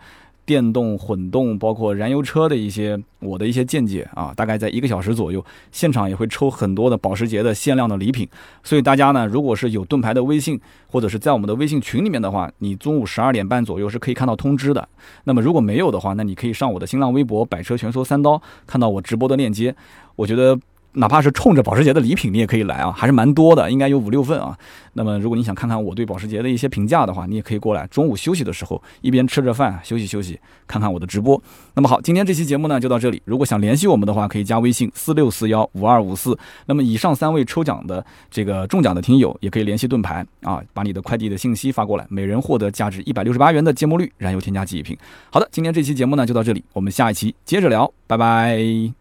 [0.49, 8.27] 电动、混动，包括燃油车的一些我的一些见解啊，大概在一个小时左右，现场也会抽很多的保时捷的限量的礼品。
[8.63, 14.89] 所以大家呢，如果是有盾牌的微信，或者是在我们的微信群里面的话，你中午十二点半左右是可以看到通知的。
[15.25, 19.75] 那么如果没有的话，那你可以上我的新浪微博“百车全说三刀”，看到我直播的链接。
[20.15, 20.59] 我觉得。
[20.93, 24.57] 哪怕是冲着保时捷的礼品，你也可以来啊，还是蛮多的，应该有五六份啊。
[24.93, 27.85] 那么，如果你想看看我对保时捷的一些评价的话，你也可以过来。
[27.87, 30.37] 中午休息的时候，一边吃着饭休息休息，
[30.67, 31.41] 看看我的直播。
[31.75, 33.21] 那么好，今天这期节目呢就到这里。
[33.23, 36.37] 如果想联系我们的话，可以加微信四六四幺五二五四。
[36.65, 44.97] 那么以上三位抽奖的这个中奖的听友，也可以联系盾牌啊，把你的快递的信息发过来，每人获得价值一百六十八元的芥末绿燃油添加剂一瓶。
[45.31, 48.98] 好的，今天这期节目呢就到这里，我们下一期接着聊，拜拜。